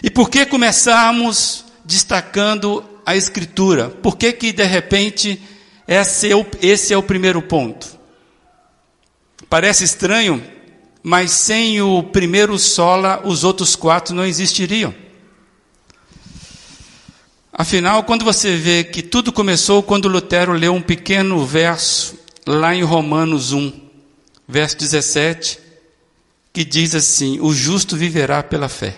E 0.01 0.09
por 0.09 0.29
que 0.29 0.45
começarmos 0.45 1.65
destacando 1.85 2.83
a 3.05 3.15
Escritura? 3.15 3.89
Por 3.89 4.17
que, 4.17 4.33
que 4.33 4.51
de 4.51 4.63
repente 4.63 5.39
esse 5.87 6.31
é, 6.31 6.35
o, 6.35 6.45
esse 6.59 6.91
é 6.91 6.97
o 6.97 7.03
primeiro 7.03 7.41
ponto? 7.43 8.00
Parece 9.51 9.83
estranho, 9.83 10.41
mas 11.03 11.29
sem 11.31 11.81
o 11.81 12.01
primeiro 12.01 12.57
sola, 12.57 13.21
os 13.25 13.43
outros 13.43 13.75
quatro 13.75 14.15
não 14.15 14.25
existiriam. 14.25 14.95
Afinal, 17.51 18.05
quando 18.05 18.23
você 18.23 18.55
vê 18.55 18.81
que 18.81 19.01
tudo 19.01 19.29
começou 19.33 19.83
quando 19.83 20.07
Lutero 20.07 20.53
leu 20.53 20.73
um 20.73 20.81
pequeno 20.81 21.45
verso 21.45 22.17
lá 22.47 22.73
em 22.73 22.81
Romanos 22.81 23.51
1, 23.51 23.73
verso 24.47 24.77
17, 24.77 25.59
que 26.53 26.63
diz 26.63 26.95
assim: 26.95 27.41
O 27.41 27.53
justo 27.53 27.97
viverá 27.97 28.41
pela 28.41 28.69
fé. 28.69 28.97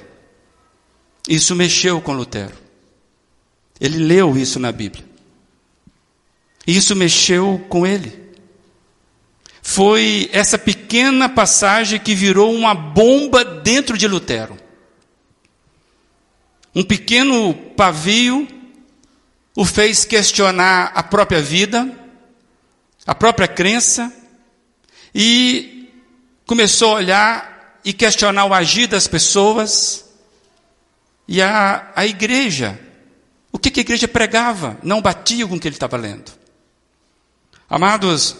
Isso 1.28 1.56
mexeu 1.56 2.00
com 2.00 2.13
Lutero. 2.13 2.54
Ele 3.82 3.98
leu 3.98 4.38
isso 4.38 4.60
na 4.60 4.72
Bíblia. 4.72 5.04
Isso 6.68 6.96
mexeu 6.96 7.60
com 7.68 7.88
ele. 7.88 8.23
Foi 9.65 10.30
essa 10.34 10.58
pequena 10.58 11.30
passagem 11.30 11.97
que 11.97 12.13
virou 12.13 12.54
uma 12.54 12.76
bomba 12.76 13.45
dentro 13.45 13.97
de 13.97 14.10
Lutero. 14.10 14.58
Um 16.76 16.84
pequeno 16.84 17.54
pavio 17.54 18.45
o 19.56 19.63
fez 19.63 20.04
questionar 20.04 20.91
a 20.93 21.02
própria 21.02 21.41
vida, 21.41 21.89
a 23.08 23.15
própria 23.15 23.47
crença, 23.47 24.12
e 25.15 25.89
começou 26.45 26.91
a 26.91 26.95
olhar 26.95 27.80
e 27.86 27.93
questionar 27.93 28.45
o 28.45 28.54
agir 28.54 28.88
das 28.88 29.08
pessoas 29.08 30.06
e 31.26 31.41
a, 31.41 31.89
a 31.95 32.06
igreja. 32.06 32.78
O 33.49 33.58
que, 33.58 33.71
que 33.71 33.80
a 33.80 33.82
igreja 33.82 34.10
pregava? 34.10 34.78
Não 34.84 35.02
batia 35.02 35.47
com 35.47 35.56
o 35.56 35.60
que 35.60 35.69
ele 35.69 35.76
estava 35.76 35.95
lendo. 35.95 36.34
Amados, 37.69 38.36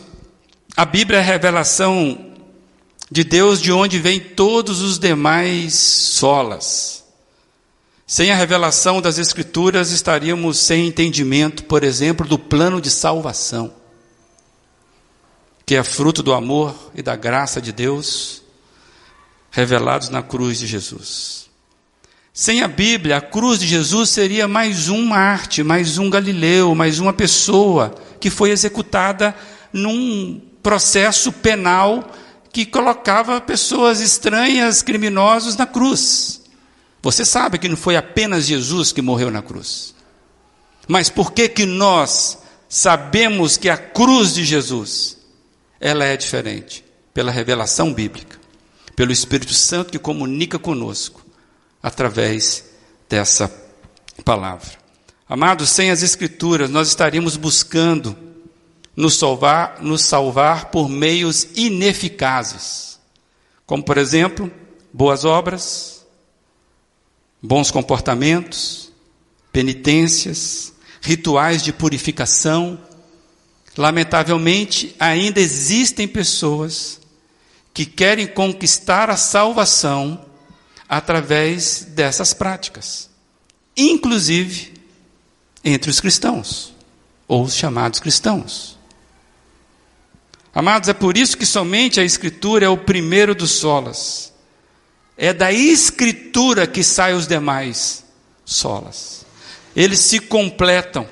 a 0.76 0.86
Bíblia 0.86 1.20
é 1.20 1.22
a 1.22 1.26
revelação 1.26 2.34
de 3.12 3.24
Deus 3.24 3.62
de 3.62 3.72
onde 3.72 4.00
vêm 4.00 4.20
todos 4.20 4.82
os 4.82 4.98
demais 4.98 5.76
solas. 5.76 7.04
Sem 8.08 8.32
a 8.32 8.36
revelação 8.36 9.00
das 9.00 9.20
Escrituras, 9.20 9.92
estaríamos 9.92 10.58
sem 10.58 10.88
entendimento, 10.88 11.64
por 11.66 11.84
exemplo, 11.84 12.28
do 12.28 12.40
plano 12.40 12.82
de 12.82 12.90
salvação, 12.90 13.74
que 15.64 15.76
é 15.76 15.84
fruto 15.84 16.24
do 16.24 16.34
amor 16.34 16.76
e 16.96 17.04
da 17.04 17.16
graça 17.16 17.62
de 17.62 17.72
Deus 17.72 18.42
revelados 19.52 20.10
na 20.10 20.24
cruz 20.24 20.58
de 20.58 20.66
Jesus. 20.66 21.50
Sem 22.34 22.64
a 22.64 22.68
Bíblia, 22.68 23.18
a 23.18 23.22
cruz 23.22 23.60
de 23.60 23.68
Jesus 23.68 24.10
seria 24.10 24.48
mais 24.48 24.90
um 24.90 25.06
Marte, 25.06 25.62
mais 25.62 26.00
um 26.00 26.10
Galileu, 26.10 26.74
mais 26.74 27.00
uma 27.00 27.14
pessoa 27.14 27.94
que 28.20 28.32
foi 28.32 28.50
executada 28.50 29.36
num 29.72 30.42
processo 30.64 31.32
penal 31.32 32.10
que 32.52 32.66
colocava 32.66 33.42
pessoas 33.42 34.00
estranhas, 34.00 34.82
criminosos 34.82 35.58
na 35.58 35.68
cruz. 35.68 36.42
Você 37.02 37.26
sabe 37.26 37.58
que 37.58 37.68
não 37.68 37.76
foi 37.76 37.98
apenas 37.98 38.46
Jesus 38.46 38.94
que 38.94 39.02
morreu 39.02 39.30
na 39.30 39.42
cruz. 39.42 39.94
Mas 40.88 41.10
por 41.10 41.34
que 41.34 41.50
que 41.50 41.66
nós 41.66 42.38
sabemos 42.70 43.58
que 43.58 43.70
a 43.70 43.78
cruz 43.78 44.34
de 44.34 44.46
Jesus 44.46 45.18
ela 45.82 46.06
é 46.06 46.16
diferente? 46.16 46.84
Pela 47.14 47.32
revelação 47.32 47.94
bíblica, 47.94 48.40
pelo 48.96 49.12
Espírito 49.12 49.54
Santo 49.54 49.92
que 49.92 50.00
comunica 50.00 50.58
conosco 50.58 51.24
através 51.82 52.64
dessa 53.10 53.52
palavra. 54.24 54.72
Amados, 55.28 55.70
sem 55.70 55.92
as 55.92 56.02
escrituras 56.02 56.70
nós 56.70 56.88
estaríamos 56.88 57.36
buscando 57.36 58.33
nos 58.96 59.16
salvar, 59.16 59.82
nos 59.82 60.04
salvar 60.04 60.66
por 60.72 60.88
meios 60.88 61.48
ineficazes, 61.56 63.00
como 63.66 63.84
por 63.84 63.98
exemplo, 63.98 64.52
boas 64.92 65.26
obras, 65.26 66.06
bons 67.42 67.72
comportamentos, 67.72 68.92
penitências, 69.52 70.74
rituais 71.02 71.62
de 71.64 71.74
purificação. 71.74 72.80
Lamentavelmente, 73.76 74.96
ainda 75.00 75.40
existem 75.40 76.08
pessoas 76.08 77.02
que 77.74 77.86
querem 77.86 78.28
conquistar 78.28 79.10
a 79.10 79.18
salvação 79.18 80.24
através 80.88 81.88
dessas 81.90 82.34
práticas, 82.34 83.10
inclusive 83.76 84.74
entre 85.64 85.90
os 85.90 86.00
cristãos, 86.00 86.74
ou 87.28 87.44
os 87.44 87.56
chamados 87.56 88.00
cristãos. 88.00 88.78
Amados, 90.54 90.88
é 90.88 90.94
por 90.94 91.18
isso 91.18 91.38
que 91.38 91.46
somente 91.46 92.00
a 92.00 92.04
Escritura 92.04 92.66
é 92.66 92.70
o 92.70 92.78
primeiro 92.78 93.34
dos 93.34 93.52
solas. 93.52 94.32
É 95.18 95.34
da 95.34 95.52
escritura 95.52 96.68
que 96.68 96.84
saem 96.84 97.16
os 97.16 97.28
demais 97.28 98.04
solas. 98.46 99.26
Eles 99.76 100.00
se 100.00 100.20
completam, 100.20 101.08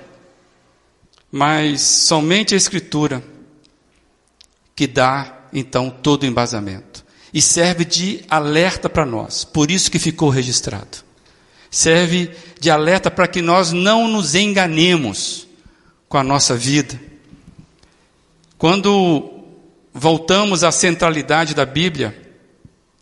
mas 1.31 1.81
somente 1.81 2.53
a 2.53 2.57
escritura 2.57 3.23
que 4.75 4.87
dá 4.87 5.41
então 5.53 5.89
todo 5.89 6.23
o 6.23 6.25
embasamento 6.25 7.03
e 7.33 7.41
serve 7.41 7.85
de 7.85 8.23
alerta 8.29 8.89
para 8.89 9.05
nós. 9.05 9.43
Por 9.43 9.71
isso 9.71 9.89
que 9.89 9.99
ficou 9.99 10.29
registrado. 10.29 10.97
Serve 11.69 12.31
de 12.59 12.69
alerta 12.69 13.09
para 13.09 13.27
que 13.27 13.41
nós 13.41 13.71
não 13.71 14.07
nos 14.07 14.35
enganemos 14.35 15.47
com 16.09 16.17
a 16.17 16.23
nossa 16.23 16.55
vida. 16.55 16.99
Quando 18.61 19.43
voltamos 19.91 20.63
à 20.63 20.71
centralidade 20.71 21.55
da 21.55 21.65
Bíblia, 21.65 22.15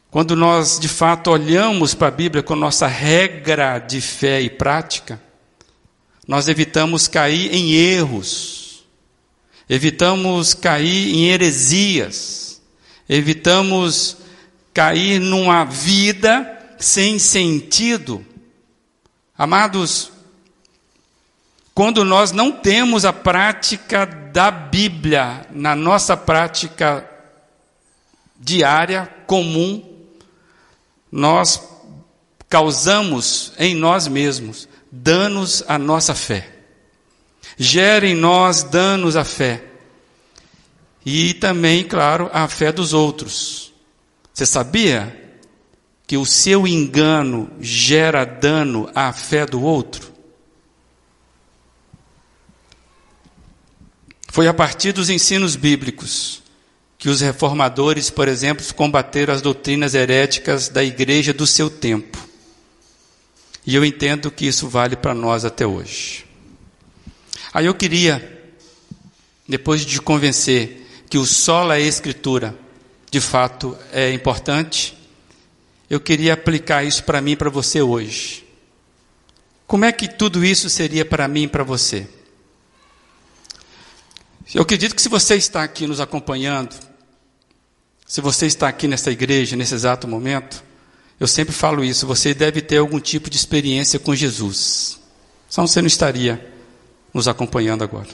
quando 0.10 0.34
nós 0.34 0.80
de 0.80 0.88
fato 0.88 1.30
olhamos 1.30 1.94
para 1.94 2.08
a 2.08 2.12
Bíblia 2.12 2.42
com 2.42 2.56
nossa 2.56 2.88
regra 2.88 3.78
de 3.78 4.00
fé 4.00 4.42
e 4.42 4.50
prática, 4.50 5.22
nós 6.26 6.48
evitamos 6.48 7.10
cair 7.10 7.54
em 7.54 7.74
erros 7.74 8.60
evitamos 9.70 10.56
cair 10.56 11.14
em 11.14 11.28
heresias, 11.28 12.60
evitamos 13.08 14.18
cair 14.74 15.20
numa 15.20 15.64
vida 15.64 16.76
sem 16.80 17.20
sentido. 17.20 18.26
Amados, 19.38 20.12
quando 21.80 22.04
nós 22.04 22.34
não 22.34 22.52
temos 22.52 23.06
a 23.06 23.14
prática 23.14 24.06
da 24.06 24.52
Bíblia 24.52 25.48
na 25.50 25.78
nossa 25.78 26.18
prática 26.18 27.10
diária, 28.38 29.10
comum, 29.26 29.82
nós 31.10 31.64
causamos 32.50 33.54
em 33.58 33.76
nós 33.76 34.10
mesmos 34.10 34.68
danos 34.92 35.64
à 35.70 35.80
nossa 35.80 36.14
fé. 36.14 36.50
Gera 37.56 38.06
em 38.06 38.14
nós 38.14 38.62
danos 38.62 39.16
à 39.16 39.24
fé. 39.24 39.64
E 41.06 41.34
também, 41.34 41.86
claro, 41.86 42.30
à 42.34 42.46
fé 42.50 42.74
dos 42.74 42.92
outros. 42.92 43.72
Você 44.34 44.46
sabia 44.46 45.18
que 46.06 46.18
o 46.18 46.26
seu 46.26 46.68
engano 46.68 47.50
gera 47.62 48.26
dano 48.26 48.90
à 48.94 49.14
fé 49.14 49.46
do 49.46 49.62
outro? 49.62 50.19
Foi 54.32 54.48
a 54.48 54.54
partir 54.54 54.92
dos 54.92 55.10
ensinos 55.10 55.56
bíblicos 55.56 56.44
que 57.00 57.10
os 57.10 57.20
reformadores, 57.20 58.12
por 58.12 58.28
exemplo, 58.28 58.64
combateram 58.76 59.34
as 59.34 59.42
doutrinas 59.42 59.96
heréticas 59.96 60.70
da 60.70 60.84
igreja 60.84 61.34
do 61.34 61.48
seu 61.48 61.70
tempo. 61.70 62.18
E 63.66 63.74
eu 63.74 63.84
entendo 63.84 64.30
que 64.30 64.46
isso 64.46 64.70
vale 64.70 64.96
para 64.96 65.16
nós 65.16 65.46
até 65.46 65.66
hoje. 65.66 66.26
Aí 67.52 67.66
eu 67.66 67.74
queria, 67.74 68.44
depois 69.48 69.84
de 69.84 70.00
convencer 70.00 70.86
que 71.10 71.18
o 71.18 71.26
sola 71.26 71.80
escritura 71.80 72.56
de 73.10 73.20
fato 73.20 73.76
é 73.92 74.14
importante, 74.14 74.96
eu 75.90 76.00
queria 76.00 76.34
aplicar 76.34 76.84
isso 76.84 77.04
para 77.04 77.20
mim 77.20 77.32
e 77.32 77.36
para 77.36 77.50
você 77.50 77.82
hoje. 77.82 78.46
Como 79.66 79.86
é 79.86 79.92
que 79.92 80.08
tudo 80.08 80.46
isso 80.46 80.70
seria 80.70 81.04
para 81.04 81.28
mim 81.28 81.44
e 81.44 81.48
para 81.48 81.64
você? 81.64 82.08
Eu 84.54 84.64
acredito 84.64 84.96
que 84.96 85.02
se 85.02 85.10
você 85.10 85.36
está 85.36 85.64
aqui 85.64 85.86
nos 85.86 86.00
acompanhando, 86.00 86.76
se 88.06 88.20
você 88.22 88.48
está 88.48 88.68
aqui 88.68 88.88
nessa 88.88 89.12
igreja, 89.12 89.56
nesse 89.56 89.76
exato 89.76 90.08
momento, 90.08 90.64
eu 91.20 91.28
sempre 91.28 91.54
falo 91.54 91.84
isso, 91.84 92.08
você 92.08 92.34
deve 92.34 92.62
ter 92.62 92.78
algum 92.78 93.00
tipo 93.00 93.30
de 93.30 93.38
experiência 93.38 94.00
com 94.00 94.16
Jesus. 94.16 95.00
Senão 95.48 95.68
você 95.68 95.82
não 95.82 95.88
estaria 95.88 96.54
nos 97.14 97.28
acompanhando 97.28 97.84
agora. 97.84 98.10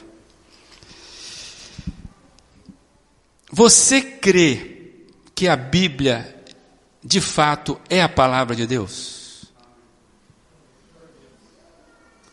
Você 3.52 4.02
crê 4.02 5.06
que 5.34 5.48
a 5.48 5.56
Bíblia, 5.56 6.43
de 7.02 7.21
fato, 7.21 7.80
é 7.89 8.02
a 8.02 8.10
palavra 8.10 8.56
de 8.56 8.67
Deus? 8.67 9.45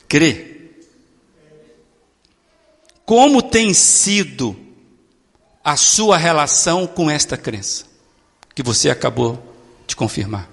Crê. 0.09 0.52
Como 3.13 3.43
tem 3.43 3.75
sido 3.75 4.57
a 5.63 5.77
sua 5.77 6.17
relação 6.17 6.87
com 6.87 7.11
esta 7.11 7.37
crença 7.37 7.85
que 8.55 8.63
você 8.63 8.89
acabou 8.89 9.55
de 9.87 9.95
confirmar? 9.95 10.49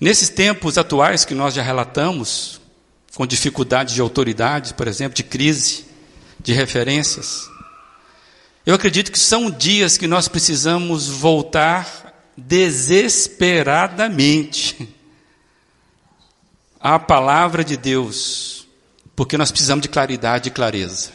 Nesses 0.00 0.30
tempos 0.30 0.78
atuais 0.78 1.26
que 1.26 1.34
nós 1.34 1.52
já 1.52 1.62
relatamos, 1.62 2.58
com 3.14 3.26
dificuldades 3.26 3.92
de 3.92 4.00
autoridade, 4.00 4.72
por 4.72 4.88
exemplo, 4.88 5.14
de 5.14 5.24
crise, 5.24 5.84
de 6.40 6.54
referências, 6.54 7.46
eu 8.64 8.74
acredito 8.74 9.12
que 9.12 9.18
são 9.18 9.50
dias 9.50 9.98
que 9.98 10.06
nós 10.06 10.26
precisamos 10.26 11.06
voltar 11.06 12.14
desesperadamente 12.34 14.88
à 16.80 16.98
palavra 16.98 17.62
de 17.62 17.76
Deus, 17.76 18.55
porque 19.16 19.38
nós 19.38 19.50
precisamos 19.50 19.82
de 19.82 19.88
claridade 19.88 20.48
e 20.48 20.52
clareza. 20.52 21.10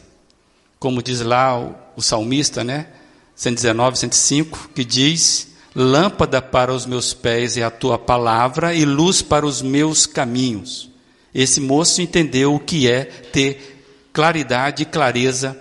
Como 0.79 1.01
diz 1.01 1.21
lá 1.21 1.57
o, 1.57 1.75
o 1.95 2.01
salmista, 2.01 2.63
né? 2.63 2.87
119, 3.35 3.97
105, 3.97 4.71
que 4.75 4.83
diz 4.83 5.51
Lâmpada 5.73 6.41
para 6.41 6.73
os 6.73 6.85
meus 6.85 7.13
pés 7.13 7.55
é 7.55 7.63
a 7.63 7.71
tua 7.71 7.97
palavra 7.97 8.73
e 8.73 8.83
luz 8.83 9.21
para 9.21 9.45
os 9.45 9.61
meus 9.61 10.05
caminhos. 10.05 10.89
Esse 11.33 11.61
moço 11.61 12.01
entendeu 12.01 12.53
o 12.53 12.59
que 12.59 12.89
é 12.89 13.05
ter 13.05 14.09
claridade 14.11 14.83
e 14.83 14.85
clareza 14.85 15.57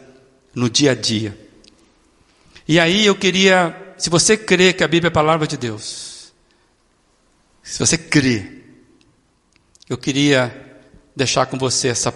no 0.52 0.68
dia 0.68 0.92
a 0.92 0.94
dia. 0.94 1.38
E 2.66 2.80
aí 2.80 3.06
eu 3.06 3.14
queria, 3.14 3.94
se 3.96 4.10
você 4.10 4.36
crê 4.36 4.72
que 4.72 4.82
a 4.82 4.88
Bíblia 4.88 5.08
é 5.08 5.10
a 5.10 5.14
palavra 5.14 5.46
de 5.46 5.56
Deus, 5.56 6.32
se 7.62 7.78
você 7.78 7.96
crê, 7.96 8.62
eu 9.88 9.96
queria 9.96 10.82
deixar 11.14 11.46
com 11.46 11.56
você 11.56 11.86
essa, 11.86 12.12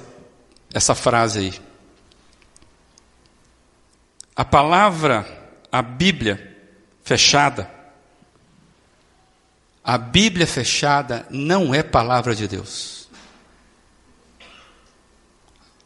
essa 0.74 0.94
frase 0.94 1.38
aí. 1.38 1.60
A 4.34 4.44
palavra, 4.44 5.24
a 5.70 5.80
Bíblia 5.80 6.56
fechada, 7.04 7.72
a 9.84 9.96
Bíblia 9.96 10.46
fechada 10.46 11.24
não 11.30 11.72
é 11.72 11.82
palavra 11.82 12.34
de 12.34 12.48
Deus. 12.48 13.08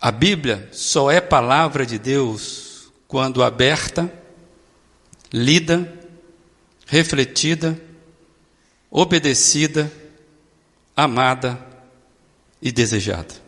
A 0.00 0.10
Bíblia 0.10 0.68
só 0.72 1.10
é 1.10 1.20
palavra 1.20 1.84
de 1.84 1.98
Deus 1.98 2.90
quando 3.06 3.42
aberta, 3.42 4.10
lida, 5.32 5.92
refletida, 6.86 7.78
obedecida, 8.90 9.92
amada 10.96 11.58
e 12.62 12.72
desejada. 12.72 13.47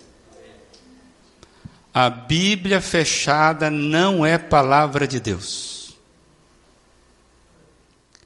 A 1.92 2.08
Bíblia 2.08 2.80
fechada 2.80 3.68
não 3.68 4.24
é 4.24 4.38
palavra 4.38 5.06
de 5.06 5.18
Deus. 5.18 5.96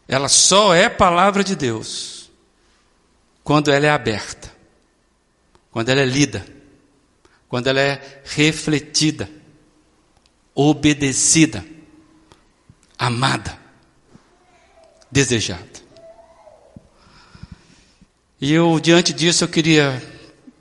Ela 0.07 0.29
só 0.29 0.75
é 0.75 0.89
palavra 0.89 1.43
de 1.43 1.57
Deus 1.57 2.31
quando 3.43 3.71
ela 3.71 3.87
é 3.87 3.91
aberta, 3.91 4.53
quando 5.71 5.89
ela 5.89 6.01
é 6.01 6.07
lida, 6.07 6.45
quando 7.49 7.69
ela 7.69 7.81
é 7.81 8.21
refletida, 8.25 9.31
obedecida, 10.55 11.65
amada, 12.99 13.59
desejada. 15.11 15.75
E 18.41 18.53
eu, 18.53 18.79
diante 18.79 19.13
disso, 19.13 19.45
eu 19.45 19.49
queria 19.49 20.03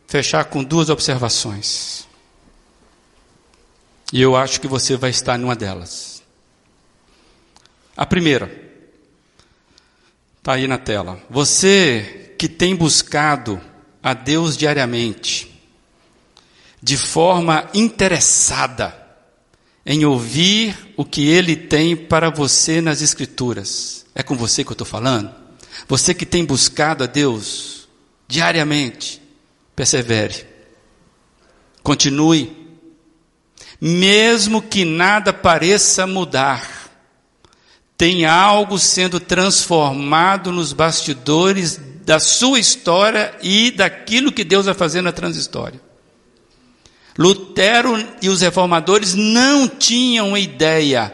fechar 0.08 0.46
com 0.46 0.64
duas 0.64 0.90
observações. 0.90 2.08
E 4.14 4.22
eu 4.22 4.36
acho 4.36 4.62
que 4.62 4.68
você 4.68 4.96
vai 4.96 5.10
estar 5.10 5.40
numa 5.40 5.56
delas. 5.56 6.22
A 7.98 8.06
primeira, 8.06 8.46
está 10.38 10.54
aí 10.54 10.68
na 10.68 10.78
tela. 10.78 11.20
Você 11.32 12.36
que 12.38 12.48
tem 12.48 12.76
buscado 12.76 13.60
a 14.04 14.14
Deus 14.14 14.56
diariamente, 14.56 15.52
de 16.80 16.96
forma 16.96 17.68
interessada 17.74 18.96
em 19.84 20.06
ouvir 20.06 20.94
o 20.96 21.04
que 21.04 21.28
Ele 21.28 21.56
tem 21.56 21.96
para 21.96 22.30
você 22.30 22.82
nas 22.82 23.02
Escrituras. 23.02 24.06
É 24.14 24.22
com 24.22 24.38
você 24.38 24.64
que 24.64 24.70
eu 24.70 24.74
estou 24.74 24.86
falando? 24.86 25.34
Você 25.88 26.14
que 26.14 26.26
tem 26.26 26.46
buscado 26.46 27.04
a 27.04 27.08
Deus 27.08 27.90
diariamente, 28.28 29.20
persevere, 29.76 30.46
continue, 31.82 32.63
mesmo 33.86 34.62
que 34.62 34.86
nada 34.86 35.34
pareça 35.34 36.08
mudar, 36.08 36.90
tem 37.98 38.24
algo 38.24 38.80
sendo 38.80 39.20
transformado 39.20 40.54
nos 40.54 40.72
bastidores 40.72 41.82
da 42.06 42.18
sua 42.18 42.62
história 42.62 43.36
e 43.44 43.72
daquilo 43.72 44.32
que 44.32 44.46
Deus 44.46 44.68
vai 44.68 44.74
fazer 44.74 45.02
na 45.02 45.12
transhistória. 45.12 45.82
Lutero 47.18 48.02
e 48.22 48.30
os 48.30 48.40
reformadores 48.40 49.16
não 49.16 49.68
tinham 49.68 50.38
ideia 50.38 51.14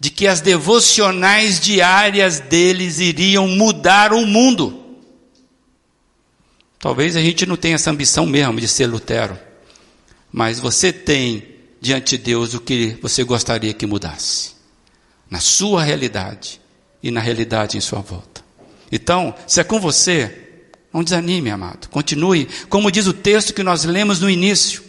de 0.00 0.08
que 0.08 0.26
as 0.26 0.40
devocionais 0.40 1.60
diárias 1.60 2.40
deles 2.40 3.00
iriam 3.00 3.46
mudar 3.48 4.14
o 4.14 4.24
mundo. 4.24 4.82
Talvez 6.78 7.16
a 7.16 7.20
gente 7.20 7.44
não 7.44 7.56
tenha 7.56 7.74
essa 7.74 7.90
ambição 7.90 8.24
mesmo 8.24 8.58
de 8.58 8.66
ser 8.66 8.86
Lutero, 8.86 9.38
mas 10.32 10.58
você 10.58 10.90
tem 10.90 11.57
diante 11.80 12.16
de 12.16 12.24
Deus 12.24 12.54
o 12.54 12.60
que 12.60 12.98
você 13.00 13.24
gostaria 13.24 13.72
que 13.72 13.86
mudasse, 13.86 14.52
na 15.30 15.40
sua 15.40 15.82
realidade 15.82 16.60
e 17.02 17.10
na 17.10 17.20
realidade 17.20 17.76
em 17.76 17.80
sua 17.80 18.00
volta. 18.00 18.44
Então, 18.90 19.34
se 19.46 19.60
é 19.60 19.64
com 19.64 19.78
você, 19.78 20.48
não 20.92 21.04
desanime, 21.04 21.50
amado. 21.50 21.88
Continue. 21.88 22.48
Como 22.68 22.90
diz 22.90 23.06
o 23.06 23.12
texto 23.12 23.52
que 23.52 23.62
nós 23.62 23.84
lemos 23.84 24.20
no 24.20 24.30
início. 24.30 24.82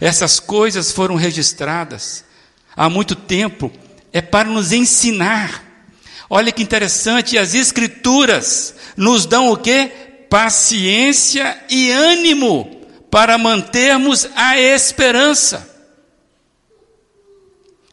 Essas 0.00 0.40
coisas 0.40 0.90
foram 0.90 1.14
registradas 1.14 2.24
há 2.76 2.90
muito 2.90 3.14
tempo, 3.14 3.70
é 4.12 4.20
para 4.20 4.48
nos 4.48 4.72
ensinar. 4.72 5.64
Olha 6.28 6.50
que 6.50 6.62
interessante, 6.62 7.38
as 7.38 7.54
Escrituras 7.54 8.74
nos 8.96 9.24
dão 9.24 9.48
o 9.50 9.56
que? 9.56 9.86
Paciência 10.28 11.56
e 11.70 11.90
ânimo 11.90 12.82
para 13.10 13.38
mantermos 13.38 14.28
a 14.34 14.58
esperança. 14.58 15.75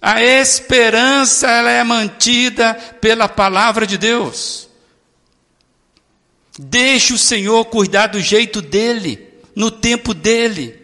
A 0.06 0.22
esperança 0.22 1.50
ela 1.50 1.72
é 1.72 1.82
mantida 1.82 2.74
pela 3.00 3.30
palavra 3.30 3.88
de 3.88 3.98
Deus. 3.98 4.68
Deixe 6.60 7.14
o 7.14 7.18
Senhor 7.18 7.64
cuidar 7.64 8.08
do 8.08 8.20
jeito 8.20 8.62
dele, 8.62 9.30
no 9.56 9.72
tempo 9.72 10.14
dele. 10.14 10.78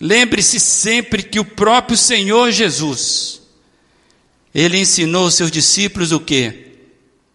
Lembre-se 0.00 0.60
sempre 0.60 1.24
que 1.24 1.40
o 1.40 1.44
próprio 1.44 1.96
Senhor 1.98 2.52
Jesus, 2.52 3.42
ele 4.54 4.78
ensinou 4.78 5.26
os 5.26 5.34
seus 5.34 5.50
discípulos 5.50 6.12
o 6.12 6.20
que? 6.20 6.78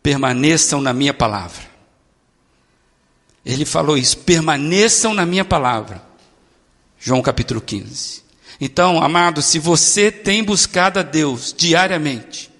Permaneçam 0.01 0.80
na 0.80 0.93
minha 0.93 1.13
palavra. 1.13 1.69
Ele 3.45 3.65
falou 3.65 3.97
isso, 3.97 4.17
permaneçam 4.19 5.13
na 5.13 5.25
minha 5.25 5.43
palavra. 5.43 6.01
João 6.97 7.21
capítulo 7.21 7.59
15. 7.59 8.28
Então, 8.60 9.01
amado, 9.01 9.41
se 9.41 9.57
você 9.57 10.12
tem 10.12 10.43
buscado 10.43 10.99
a 10.99 11.03
Deus 11.03 11.55
diariamente, 11.57 12.51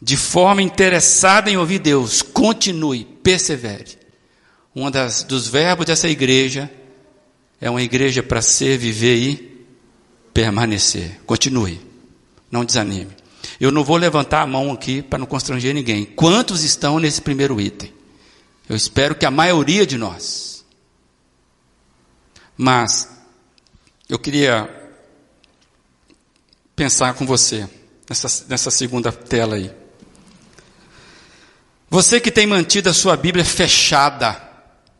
de 0.00 0.16
forma 0.16 0.62
interessada 0.62 1.50
em 1.50 1.56
ouvir 1.56 1.78
Deus, 1.78 2.22
continue, 2.22 3.04
persevere. 3.04 3.98
Um 4.76 4.90
das, 4.90 5.24
dos 5.24 5.48
verbos 5.48 5.86
dessa 5.86 6.08
igreja 6.08 6.70
é 7.60 7.70
uma 7.70 7.82
igreja 7.82 8.22
para 8.22 8.42
ser, 8.42 8.78
viver 8.78 9.16
e 9.16 9.66
permanecer. 10.32 11.18
Continue, 11.26 11.80
não 12.50 12.64
desanime. 12.64 13.10
Eu 13.58 13.72
não 13.72 13.82
vou 13.82 13.96
levantar 13.96 14.42
a 14.42 14.46
mão 14.46 14.70
aqui 14.70 15.02
para 15.02 15.18
não 15.18 15.26
constranger 15.26 15.74
ninguém. 15.74 16.04
Quantos 16.04 16.62
estão 16.62 16.98
nesse 17.00 17.20
primeiro 17.20 17.60
item? 17.60 17.92
Eu 18.68 18.76
espero 18.76 19.14
que 19.14 19.26
a 19.26 19.30
maioria 19.30 19.86
de 19.86 19.96
nós. 19.96 20.64
Mas 22.56 23.17
eu 24.08 24.18
queria 24.18 24.68
pensar 26.74 27.12
com 27.14 27.26
você 27.26 27.68
nessa, 28.08 28.46
nessa 28.48 28.70
segunda 28.70 29.12
tela 29.12 29.56
aí. 29.56 29.70
Você 31.90 32.18
que 32.20 32.30
tem 32.30 32.46
mantido 32.46 32.88
a 32.88 32.94
sua 32.94 33.16
Bíblia 33.16 33.44
fechada 33.44 34.40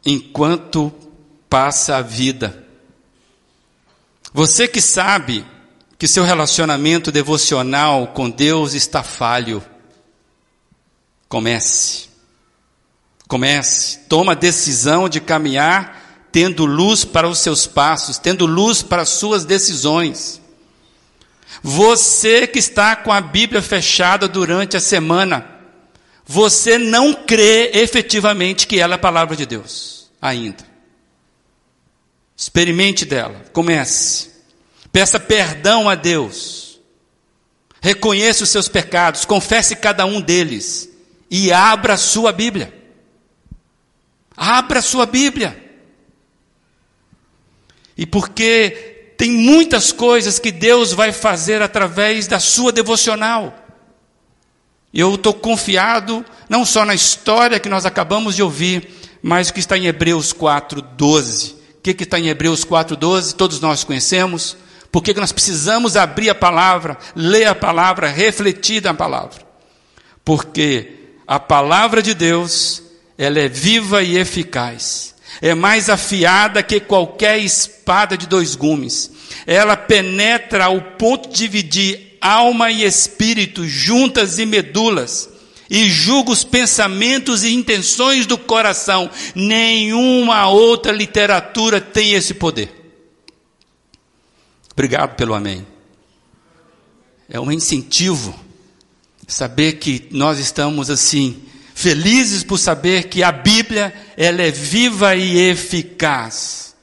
enquanto 0.05 0.93
passa 1.49 1.97
a 1.97 2.03
vida. 2.03 2.67
Você 4.33 4.69
que 4.69 4.81
sabe 4.81 5.47
que 5.99 6.07
seu 6.07 6.23
relacionamento 6.23 7.11
devocional 7.11 8.09
com 8.09 8.29
Deus 8.29 8.75
está 8.75 9.03
falho. 9.03 9.63
Comece. 11.29 12.09
Comece. 13.27 14.01
Toma 14.09 14.33
a 14.33 14.37
decisão 14.37 15.09
de 15.09 15.21
caminhar 15.21 16.08
tendo 16.31 16.67
luz 16.67 17.05
para 17.05 17.29
os 17.29 17.39
seus 17.39 17.67
passos, 17.67 18.19
tendo 18.19 18.47
luz 18.47 18.83
para 18.83 19.03
as 19.03 19.09
suas 19.09 19.45
decisões. 19.45 20.41
Você 21.63 22.47
que 22.47 22.59
está 22.59 22.95
com 22.95 23.13
a 23.13 23.21
Bíblia 23.21 23.63
fechada 23.63 24.29
durante 24.29 24.77
a 24.77 24.81
semana, 24.81 25.47
você 26.25 26.79
não 26.79 27.15
crê 27.15 27.71
efetivamente 27.75 28.67
que 28.67 28.79
ela 28.79 28.95
é 28.95 28.97
a 28.97 28.99
palavra 28.99 29.35
de 29.35 29.47
Deus, 29.47 30.11
ainda. 30.21 30.67
Experimente 32.37 33.05
dela, 33.05 33.45
comece. 33.53 34.31
Peça 34.93 35.19
perdão 35.19 35.89
a 35.89 35.95
Deus. 35.95 36.79
Reconheça 37.81 38.45
os 38.45 38.51
seus 38.51 38.69
pecados, 38.69 39.25
confesse 39.25 39.77
cada 39.77 40.05
um 40.05 40.21
deles 40.21 40.89
e 41.31 41.53
abra 41.53 41.95
a 41.95 41.99
sua 41.99 42.33
Bíblia. 42.33 42.75
Abra 44.37 44.81
a 44.81 44.83
sua 44.83 45.07
Bíblia. 45.07 45.68
E 47.99 48.07
porque 48.07 49.13
tem 49.19 49.33
muitas 49.33 49.91
coisas 49.91 50.39
que 50.39 50.53
Deus 50.53 50.93
vai 50.93 51.11
fazer 51.11 51.61
através 51.61 52.29
da 52.29 52.39
sua 52.39 52.71
devocional. 52.71 53.53
Eu 54.95 55.17
estou 55.17 55.35
confiado 55.35 56.25
não 56.49 56.65
só 56.65 56.85
na 56.85 56.95
história 56.95 57.59
que 57.59 57.69
nós 57.69 57.85
acabamos 57.85 58.37
de 58.37 58.43
ouvir, 58.43 58.89
mas 59.21 59.49
o 59.49 59.53
que 59.53 59.59
está 59.59 59.77
em 59.77 59.87
Hebreus 59.87 60.33
4:12. 60.33 61.55
O 61.79 61.81
que, 61.83 61.93
que 61.93 62.05
está 62.05 62.21
em 62.21 62.29
Hebreus 62.29 62.65
4:12? 62.65 63.35
Todos 63.35 63.61
nós 63.61 63.83
conhecemos. 63.83 64.57
Por 64.93 65.03
que 65.03 65.13
nós 65.13 65.33
precisamos 65.33 65.97
abrir 65.97 66.31
a 66.31 66.35
palavra, 66.35 66.97
ler 67.17 67.47
a 67.47 67.55
palavra, 67.55 68.09
refletir 68.09 68.83
na 68.83 68.95
palavra? 68.95 69.43
Porque 70.25 71.17
a 71.27 71.41
palavra 71.41 72.01
de 72.01 72.15
Deus, 72.15 72.83
ela 73.19 73.41
é 73.41 73.49
viva 73.49 74.03
e 74.03 74.17
eficaz. 74.17 75.15
É 75.41 75.55
mais 75.55 75.89
afiada 75.89 76.63
que 76.63 76.81
qualquer 76.81 77.39
espada 77.39 78.17
de 78.17 78.27
dois 78.27 78.57
gumes. 78.57 79.11
Ela 79.47 79.77
penetra 79.77 80.65
ao 80.65 80.81
ponto 80.81 81.29
de 81.29 81.37
dividir 81.37 82.19
alma 82.21 82.71
e 82.71 82.85
espírito, 82.85 83.67
juntas 83.67 84.39
e 84.39 84.47
medulas, 84.47 85.29
e 85.71 85.89
julga 85.89 86.33
os 86.33 86.45
pensamentos 86.45 87.45
e 87.45 87.55
intenções 87.55 88.27
do 88.27 88.37
coração. 88.37 89.11
Nenhuma 89.35 90.49
outra 90.49 90.91
literatura 90.91 91.81
tem 91.81 92.15
esse 92.15 92.35
poder. 92.35 92.75
Obrigado 94.73 95.15
pelo 95.15 95.35
amém. 95.35 95.67
É 97.29 97.39
um 97.39 97.53
incentivo 97.53 98.35
saber 99.27 99.75
que 99.75 100.09
nós 100.11 100.39
estamos 100.39 100.89
assim 100.89 101.43
felizes 101.79 102.43
por 102.43 102.59
saber 102.59 103.05
que 103.05 103.23
a 103.23 103.31
Bíblia 103.31 103.95
ela 104.17 104.43
é 104.43 104.51
viva 104.51 105.15
e 105.15 105.39
eficaz. 105.49 106.75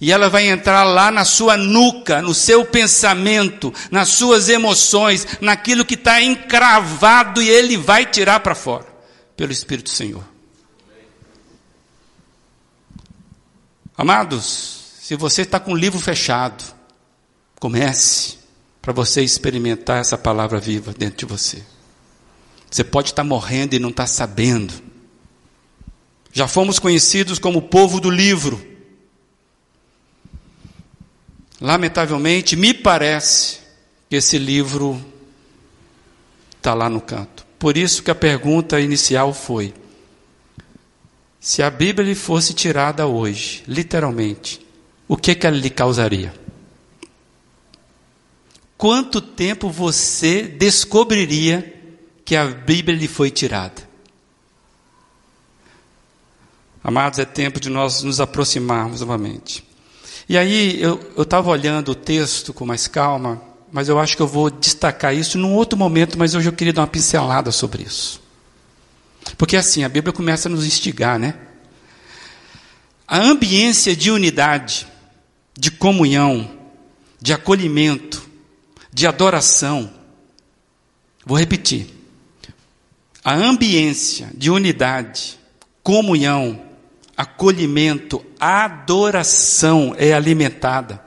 E 0.00 0.10
ela 0.10 0.30
vai 0.30 0.48
entrar 0.48 0.84
lá 0.84 1.10
na 1.10 1.22
sua 1.22 1.54
nuca, 1.54 2.22
no 2.22 2.32
seu 2.32 2.64
pensamento, 2.64 3.74
nas 3.90 4.08
suas 4.08 4.48
emoções, 4.48 5.26
naquilo 5.42 5.84
que 5.84 5.96
está 5.96 6.22
encravado 6.22 7.42
e 7.42 7.48
ele 7.50 7.76
vai 7.76 8.06
tirar 8.06 8.40
para 8.40 8.54
fora, 8.54 8.86
pelo 9.36 9.52
Espírito 9.52 9.90
Senhor. 9.90 10.24
Amados, 13.98 14.78
se 14.98 15.14
você 15.14 15.42
está 15.42 15.60
com 15.60 15.72
o 15.72 15.76
livro 15.76 16.00
fechado, 16.00 16.64
comece 17.60 18.38
para 18.80 18.94
você 18.94 19.22
experimentar 19.22 20.00
essa 20.00 20.16
palavra 20.16 20.58
viva 20.58 20.94
dentro 20.96 21.18
de 21.18 21.26
você. 21.26 21.62
Você 22.70 22.84
pode 22.84 23.08
estar 23.10 23.24
morrendo 23.24 23.74
e 23.74 23.78
não 23.78 23.90
estar 23.90 24.06
sabendo. 24.06 24.74
Já 26.32 26.46
fomos 26.46 26.78
conhecidos 26.78 27.38
como 27.38 27.60
o 27.60 27.62
povo 27.62 28.00
do 28.00 28.10
livro. 28.10 28.64
Lamentavelmente, 31.60 32.54
me 32.54 32.72
parece 32.72 33.58
que 34.08 34.16
esse 34.16 34.38
livro 34.38 35.02
está 36.56 36.74
lá 36.74 36.88
no 36.88 37.00
canto. 37.00 37.46
Por 37.58 37.76
isso 37.76 38.02
que 38.02 38.10
a 38.10 38.14
pergunta 38.14 38.80
inicial 38.80 39.34
foi: 39.34 39.74
se 41.40 41.62
a 41.62 41.70
Bíblia 41.70 42.06
lhe 42.06 42.14
fosse 42.14 42.54
tirada 42.54 43.06
hoje, 43.06 43.64
literalmente, 43.66 44.60
o 45.08 45.16
que, 45.16 45.34
que 45.34 45.46
ela 45.46 45.56
lhe 45.56 45.70
causaria? 45.70 46.32
Quanto 48.76 49.20
tempo 49.20 49.70
você 49.70 50.42
descobriria 50.42 51.77
que 52.28 52.36
a 52.36 52.44
Bíblia 52.44 52.94
lhe 52.94 53.08
foi 53.08 53.30
tirada? 53.30 53.88
Amados, 56.84 57.18
é 57.18 57.24
tempo 57.24 57.58
de 57.58 57.70
nós 57.70 58.02
nos 58.02 58.20
aproximarmos 58.20 59.00
novamente. 59.00 59.64
E 60.28 60.36
aí 60.36 60.78
eu 60.78 61.00
estava 61.16 61.48
olhando 61.48 61.92
o 61.92 61.94
texto 61.94 62.52
com 62.52 62.66
mais 62.66 62.86
calma, 62.86 63.40
mas 63.72 63.88
eu 63.88 63.98
acho 63.98 64.14
que 64.14 64.20
eu 64.20 64.26
vou 64.26 64.50
destacar 64.50 65.16
isso 65.16 65.38
num 65.38 65.54
outro 65.54 65.78
momento, 65.78 66.18
mas 66.18 66.34
hoje 66.34 66.50
eu 66.50 66.52
queria 66.52 66.74
dar 66.74 66.82
uma 66.82 66.86
pincelada 66.86 67.50
sobre 67.50 67.84
isso. 67.84 68.20
Porque 69.38 69.56
assim, 69.56 69.82
a 69.82 69.88
Bíblia 69.88 70.12
começa 70.12 70.50
a 70.50 70.52
nos 70.52 70.66
instigar, 70.66 71.18
né? 71.18 71.34
A 73.06 73.16
ambiência 73.16 73.96
de 73.96 74.10
unidade, 74.10 74.86
de 75.58 75.70
comunhão, 75.70 76.50
de 77.18 77.32
acolhimento, 77.32 78.28
de 78.92 79.06
adoração. 79.06 79.90
Vou 81.24 81.38
repetir. 81.38 81.96
A 83.28 83.34
ambiência 83.34 84.30
de 84.32 84.50
unidade, 84.50 85.38
comunhão, 85.82 86.62
acolhimento, 87.14 88.24
adoração 88.40 89.94
é 89.98 90.14
alimentada 90.14 91.04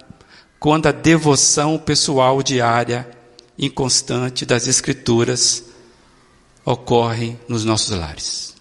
quando 0.60 0.86
a 0.86 0.92
devoção 0.92 1.80
pessoal 1.80 2.44
diária, 2.44 3.10
inconstante 3.58 4.46
das 4.46 4.68
Escrituras 4.68 5.66
ocorre 6.64 7.38
nos 7.48 7.66
nossos 7.66 7.90
lares. 7.90 8.56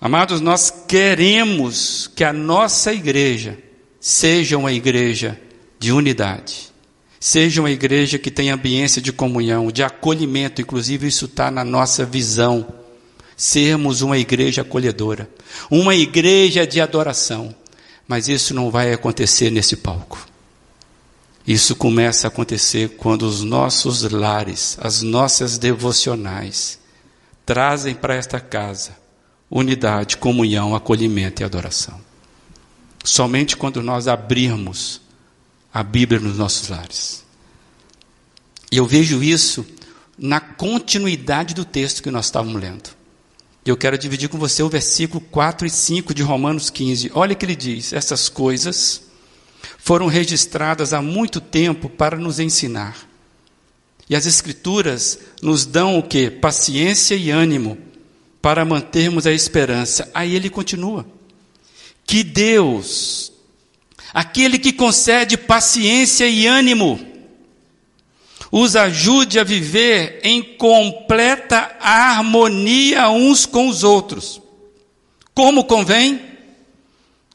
Amados, 0.00 0.40
nós 0.40 0.70
queremos 0.86 2.06
que 2.14 2.22
a 2.22 2.32
nossa 2.32 2.92
igreja 2.92 3.58
seja 3.98 4.56
uma 4.56 4.70
igreja 4.70 5.40
de 5.76 5.90
unidade, 5.90 6.72
seja 7.18 7.60
uma 7.60 7.70
igreja 7.70 8.18
que 8.18 8.30
tenha 8.30 8.54
ambiência 8.54 9.00
de 9.00 9.12
comunhão, 9.12 9.70
de 9.70 9.82
acolhimento, 9.82 10.60
inclusive 10.60 11.06
isso 11.06 11.26
está 11.26 11.50
na 11.50 11.64
nossa 11.64 12.04
visão. 12.04 12.66
Sermos 13.36 14.00
uma 14.00 14.16
igreja 14.16 14.62
acolhedora, 14.62 15.28
uma 15.70 15.94
igreja 15.94 16.66
de 16.66 16.80
adoração. 16.80 17.54
Mas 18.08 18.28
isso 18.28 18.54
não 18.54 18.70
vai 18.70 18.92
acontecer 18.92 19.50
nesse 19.50 19.76
palco. 19.76 20.26
Isso 21.46 21.74
começa 21.74 22.26
a 22.26 22.28
acontecer 22.28 22.90
quando 22.96 23.22
os 23.22 23.42
nossos 23.42 24.02
lares, 24.02 24.78
as 24.80 25.02
nossas 25.02 25.58
devocionais, 25.58 26.78
trazem 27.44 27.94
para 27.94 28.14
esta 28.14 28.40
casa 28.40 29.06
unidade, 29.50 30.16
comunhão, 30.16 30.74
acolhimento 30.74 31.42
e 31.42 31.44
adoração. 31.44 32.00
Somente 33.04 33.56
quando 33.56 33.82
nós 33.82 34.08
abrirmos 34.08 35.00
a 35.76 35.82
Bíblia 35.82 36.18
nos 36.18 36.38
nossos 36.38 36.70
lares. 36.70 37.22
E 38.72 38.78
eu 38.78 38.86
vejo 38.86 39.22
isso 39.22 39.62
na 40.16 40.40
continuidade 40.40 41.54
do 41.54 41.66
texto 41.66 42.02
que 42.02 42.10
nós 42.10 42.24
estávamos 42.24 42.58
lendo. 42.58 42.88
Eu 43.62 43.76
quero 43.76 43.98
dividir 43.98 44.30
com 44.30 44.38
você 44.38 44.62
o 44.62 44.70
versículo 44.70 45.20
4 45.20 45.66
e 45.66 45.70
5 45.70 46.14
de 46.14 46.22
Romanos 46.22 46.70
15. 46.70 47.10
Olha 47.12 47.34
o 47.34 47.36
que 47.36 47.44
ele 47.44 47.54
diz: 47.54 47.92
essas 47.92 48.30
coisas 48.30 49.02
foram 49.76 50.06
registradas 50.06 50.94
há 50.94 51.02
muito 51.02 51.42
tempo 51.42 51.90
para 51.90 52.16
nos 52.16 52.40
ensinar. 52.40 52.96
E 54.08 54.16
as 54.16 54.24
Escrituras 54.24 55.18
nos 55.42 55.66
dão 55.66 55.98
o 55.98 56.02
que? 56.02 56.30
Paciência 56.30 57.16
e 57.16 57.30
ânimo 57.30 57.76
para 58.40 58.64
mantermos 58.64 59.26
a 59.26 59.32
esperança. 59.32 60.10
Aí 60.14 60.34
ele 60.34 60.48
continua. 60.48 61.04
Que 62.06 62.24
Deus, 62.24 63.30
aquele 64.16 64.58
que 64.58 64.72
concede 64.72 65.36
paciência 65.36 66.26
e 66.26 66.46
ânimo, 66.46 66.98
os 68.50 68.74
ajude 68.74 69.38
a 69.38 69.44
viver 69.44 70.20
em 70.22 70.42
completa 70.42 71.76
harmonia 71.78 73.10
uns 73.10 73.44
com 73.44 73.68
os 73.68 73.84
outros, 73.84 74.40
como 75.34 75.64
convém 75.64 76.18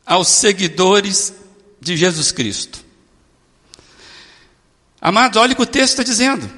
aos 0.03 0.29
seguidores 0.29 1.35
de 1.79 1.95
Jesus 1.95 2.31
Cristo. 2.31 2.83
Amados, 4.99 5.39
olha 5.39 5.53
o 5.53 5.55
que 5.55 5.61
o 5.61 5.67
texto 5.67 5.91
está 5.91 6.03
dizendo. 6.03 6.49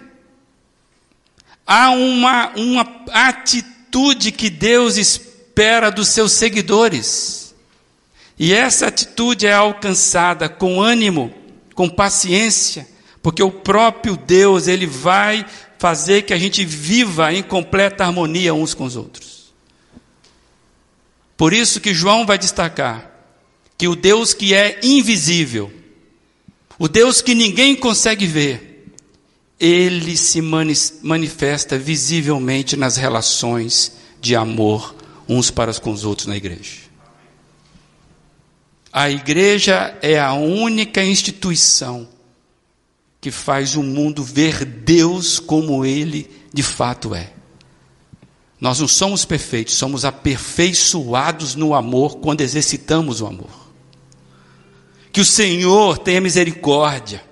Há 1.68 1.90
uma, 1.90 2.48
uma 2.56 3.04
atitude 3.12 4.32
que 4.32 4.50
Deus 4.50 4.96
espera 4.96 5.92
dos 5.92 6.08
seus 6.08 6.32
seguidores. 6.32 7.43
E 8.44 8.52
essa 8.52 8.88
atitude 8.88 9.48
é 9.48 9.54
alcançada 9.54 10.50
com 10.50 10.82
ânimo, 10.82 11.34
com 11.74 11.88
paciência, 11.88 12.86
porque 13.22 13.42
o 13.42 13.50
próprio 13.50 14.18
Deus, 14.18 14.68
ele 14.68 14.86
vai 14.86 15.46
fazer 15.80 16.24
que 16.24 16.34
a 16.34 16.38
gente 16.38 16.66
viva 16.66 17.34
em 17.34 17.42
completa 17.42 18.04
harmonia 18.04 18.54
uns 18.54 18.74
com 18.74 18.84
os 18.84 18.98
outros. 18.98 19.54
Por 21.38 21.54
isso 21.54 21.80
que 21.80 21.94
João 21.94 22.26
vai 22.26 22.38
destacar 22.38 23.10
que 23.78 23.88
o 23.88 23.96
Deus 23.96 24.34
que 24.34 24.54
é 24.54 24.78
invisível, 24.84 25.72
o 26.78 26.90
Deus 26.90 27.22
que 27.22 27.34
ninguém 27.34 27.74
consegue 27.74 28.28
ver, 28.28 28.92
ele 29.58 30.18
se 30.18 30.42
manifesta 30.42 31.78
visivelmente 31.78 32.76
nas 32.76 32.98
relações 32.98 33.94
de 34.20 34.36
amor 34.36 34.94
uns 35.30 35.50
para 35.50 35.74
com 35.76 35.94
os 35.94 36.04
outros 36.04 36.28
na 36.28 36.36
igreja. 36.36 36.83
A 38.94 39.10
igreja 39.10 39.98
é 40.04 40.20
a 40.20 40.34
única 40.34 41.04
instituição 41.04 42.08
que 43.20 43.32
faz 43.32 43.76
o 43.76 43.82
mundo 43.82 44.24
ver 44.24 44.64
Deus 44.64 45.40
como 45.40 45.84
ele 45.84 46.30
de 46.54 46.62
fato 46.62 47.16
é. 47.16 47.34
Nós 48.62 48.80
não 48.80 48.88
somos 48.88 49.26
perfeitos, 49.26 49.74
somos 49.74 50.06
aperfeiçoados 50.06 51.56
no 51.56 51.74
amor 51.74 52.20
quando 52.20 52.42
exercitamos 52.42 53.20
o 53.20 53.26
amor. 53.26 53.50
Que 55.12 55.22
o 55.22 55.26
Senhor 55.26 55.98
tenha 55.98 56.22
misericórdia. 56.22 57.24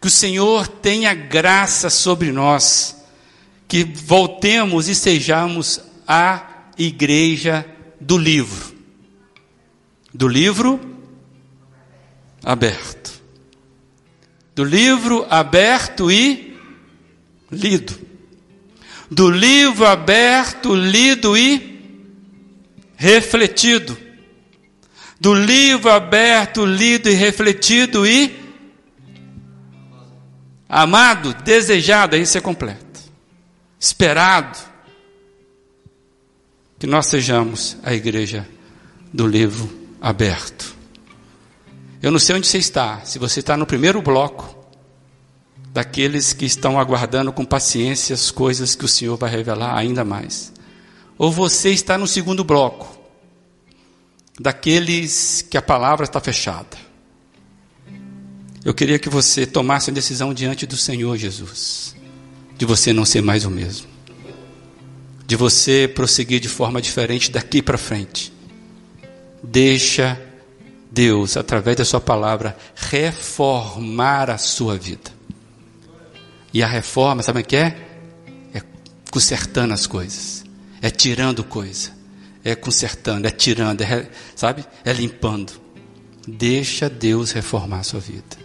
Que 0.00 0.06
o 0.06 0.10
Senhor 0.10 0.68
tenha 0.68 1.12
graça 1.12 1.90
sobre 1.90 2.30
nós. 2.30 2.96
Que 3.66 3.82
voltemos 3.82 4.88
e 4.88 4.94
sejamos 4.94 5.80
a 6.06 6.70
igreja 6.78 7.66
do 8.00 8.16
livro. 8.16 8.69
Do 10.12 10.28
livro 10.28 10.80
aberto. 12.44 13.20
Do 14.54 14.64
livro 14.64 15.26
aberto 15.30 16.10
e 16.10 16.56
lido. 17.50 17.98
Do 19.10 19.30
livro 19.30 19.86
aberto, 19.86 20.74
lido 20.74 21.36
e 21.36 21.70
refletido 22.96 24.10
do 25.20 25.34
livro 25.34 25.90
aberto, 25.90 26.64
lido 26.64 27.10
e 27.10 27.12
refletido 27.12 28.06
e 28.06 28.40
amado, 30.66 31.34
desejado, 31.34 32.16
aí 32.16 32.24
ser 32.24 32.40
completo, 32.40 33.00
esperado, 33.78 34.58
que 36.78 36.86
nós 36.86 37.04
sejamos 37.06 37.76
a 37.82 37.92
igreja 37.92 38.48
do 39.12 39.26
livro 39.26 39.79
aberto. 40.00 40.74
Eu 42.02 42.10
não 42.10 42.18
sei 42.18 42.36
onde 42.36 42.46
você 42.46 42.58
está, 42.58 43.00
se 43.04 43.18
você 43.18 43.40
está 43.40 43.56
no 43.56 43.66
primeiro 43.66 44.00
bloco, 44.00 44.58
daqueles 45.72 46.32
que 46.32 46.44
estão 46.44 46.80
aguardando 46.80 47.32
com 47.32 47.44
paciência 47.44 48.14
as 48.14 48.30
coisas 48.30 48.74
que 48.74 48.84
o 48.84 48.88
Senhor 48.88 49.16
vai 49.16 49.30
revelar 49.30 49.76
ainda 49.76 50.04
mais, 50.04 50.52
ou 51.18 51.30
você 51.30 51.70
está 51.70 51.98
no 51.98 52.06
segundo 52.06 52.42
bloco, 52.42 52.98
daqueles 54.38 55.46
que 55.48 55.56
a 55.58 55.62
palavra 55.62 56.04
está 56.04 56.18
fechada. 56.20 56.78
Eu 58.64 58.74
queria 58.74 58.98
que 58.98 59.08
você 59.08 59.46
tomasse 59.46 59.90
a 59.90 59.92
decisão 59.92 60.34
diante 60.34 60.66
do 60.66 60.76
Senhor 60.76 61.16
Jesus, 61.16 61.94
de 62.56 62.64
você 62.64 62.92
não 62.92 63.04
ser 63.04 63.22
mais 63.22 63.44
o 63.44 63.50
mesmo, 63.50 63.86
de 65.26 65.36
você 65.36 65.90
prosseguir 65.94 66.40
de 66.40 66.48
forma 66.48 66.80
diferente 66.80 67.30
daqui 67.30 67.62
para 67.62 67.78
frente 67.78 68.32
deixa 69.42 70.20
Deus, 70.90 71.36
através 71.36 71.76
da 71.76 71.84
Sua 71.84 72.00
palavra, 72.00 72.56
reformar 72.74 74.30
a 74.30 74.38
sua 74.38 74.76
vida. 74.76 75.10
E 76.52 76.62
a 76.62 76.66
reforma, 76.66 77.22
sabe 77.22 77.40
o 77.40 77.44
que 77.44 77.56
é? 77.56 77.76
É 78.52 78.60
consertando 79.10 79.72
as 79.72 79.86
coisas, 79.86 80.44
é 80.82 80.90
tirando 80.90 81.44
coisa, 81.44 81.92
é 82.42 82.54
consertando, 82.56 83.26
é 83.26 83.30
tirando, 83.30 83.82
é, 83.82 84.08
sabe? 84.34 84.64
É 84.84 84.92
limpando. 84.92 85.52
Deixa 86.26 86.90
Deus 86.90 87.30
reformar 87.30 87.80
a 87.80 87.82
sua 87.84 88.00
vida. 88.00 88.40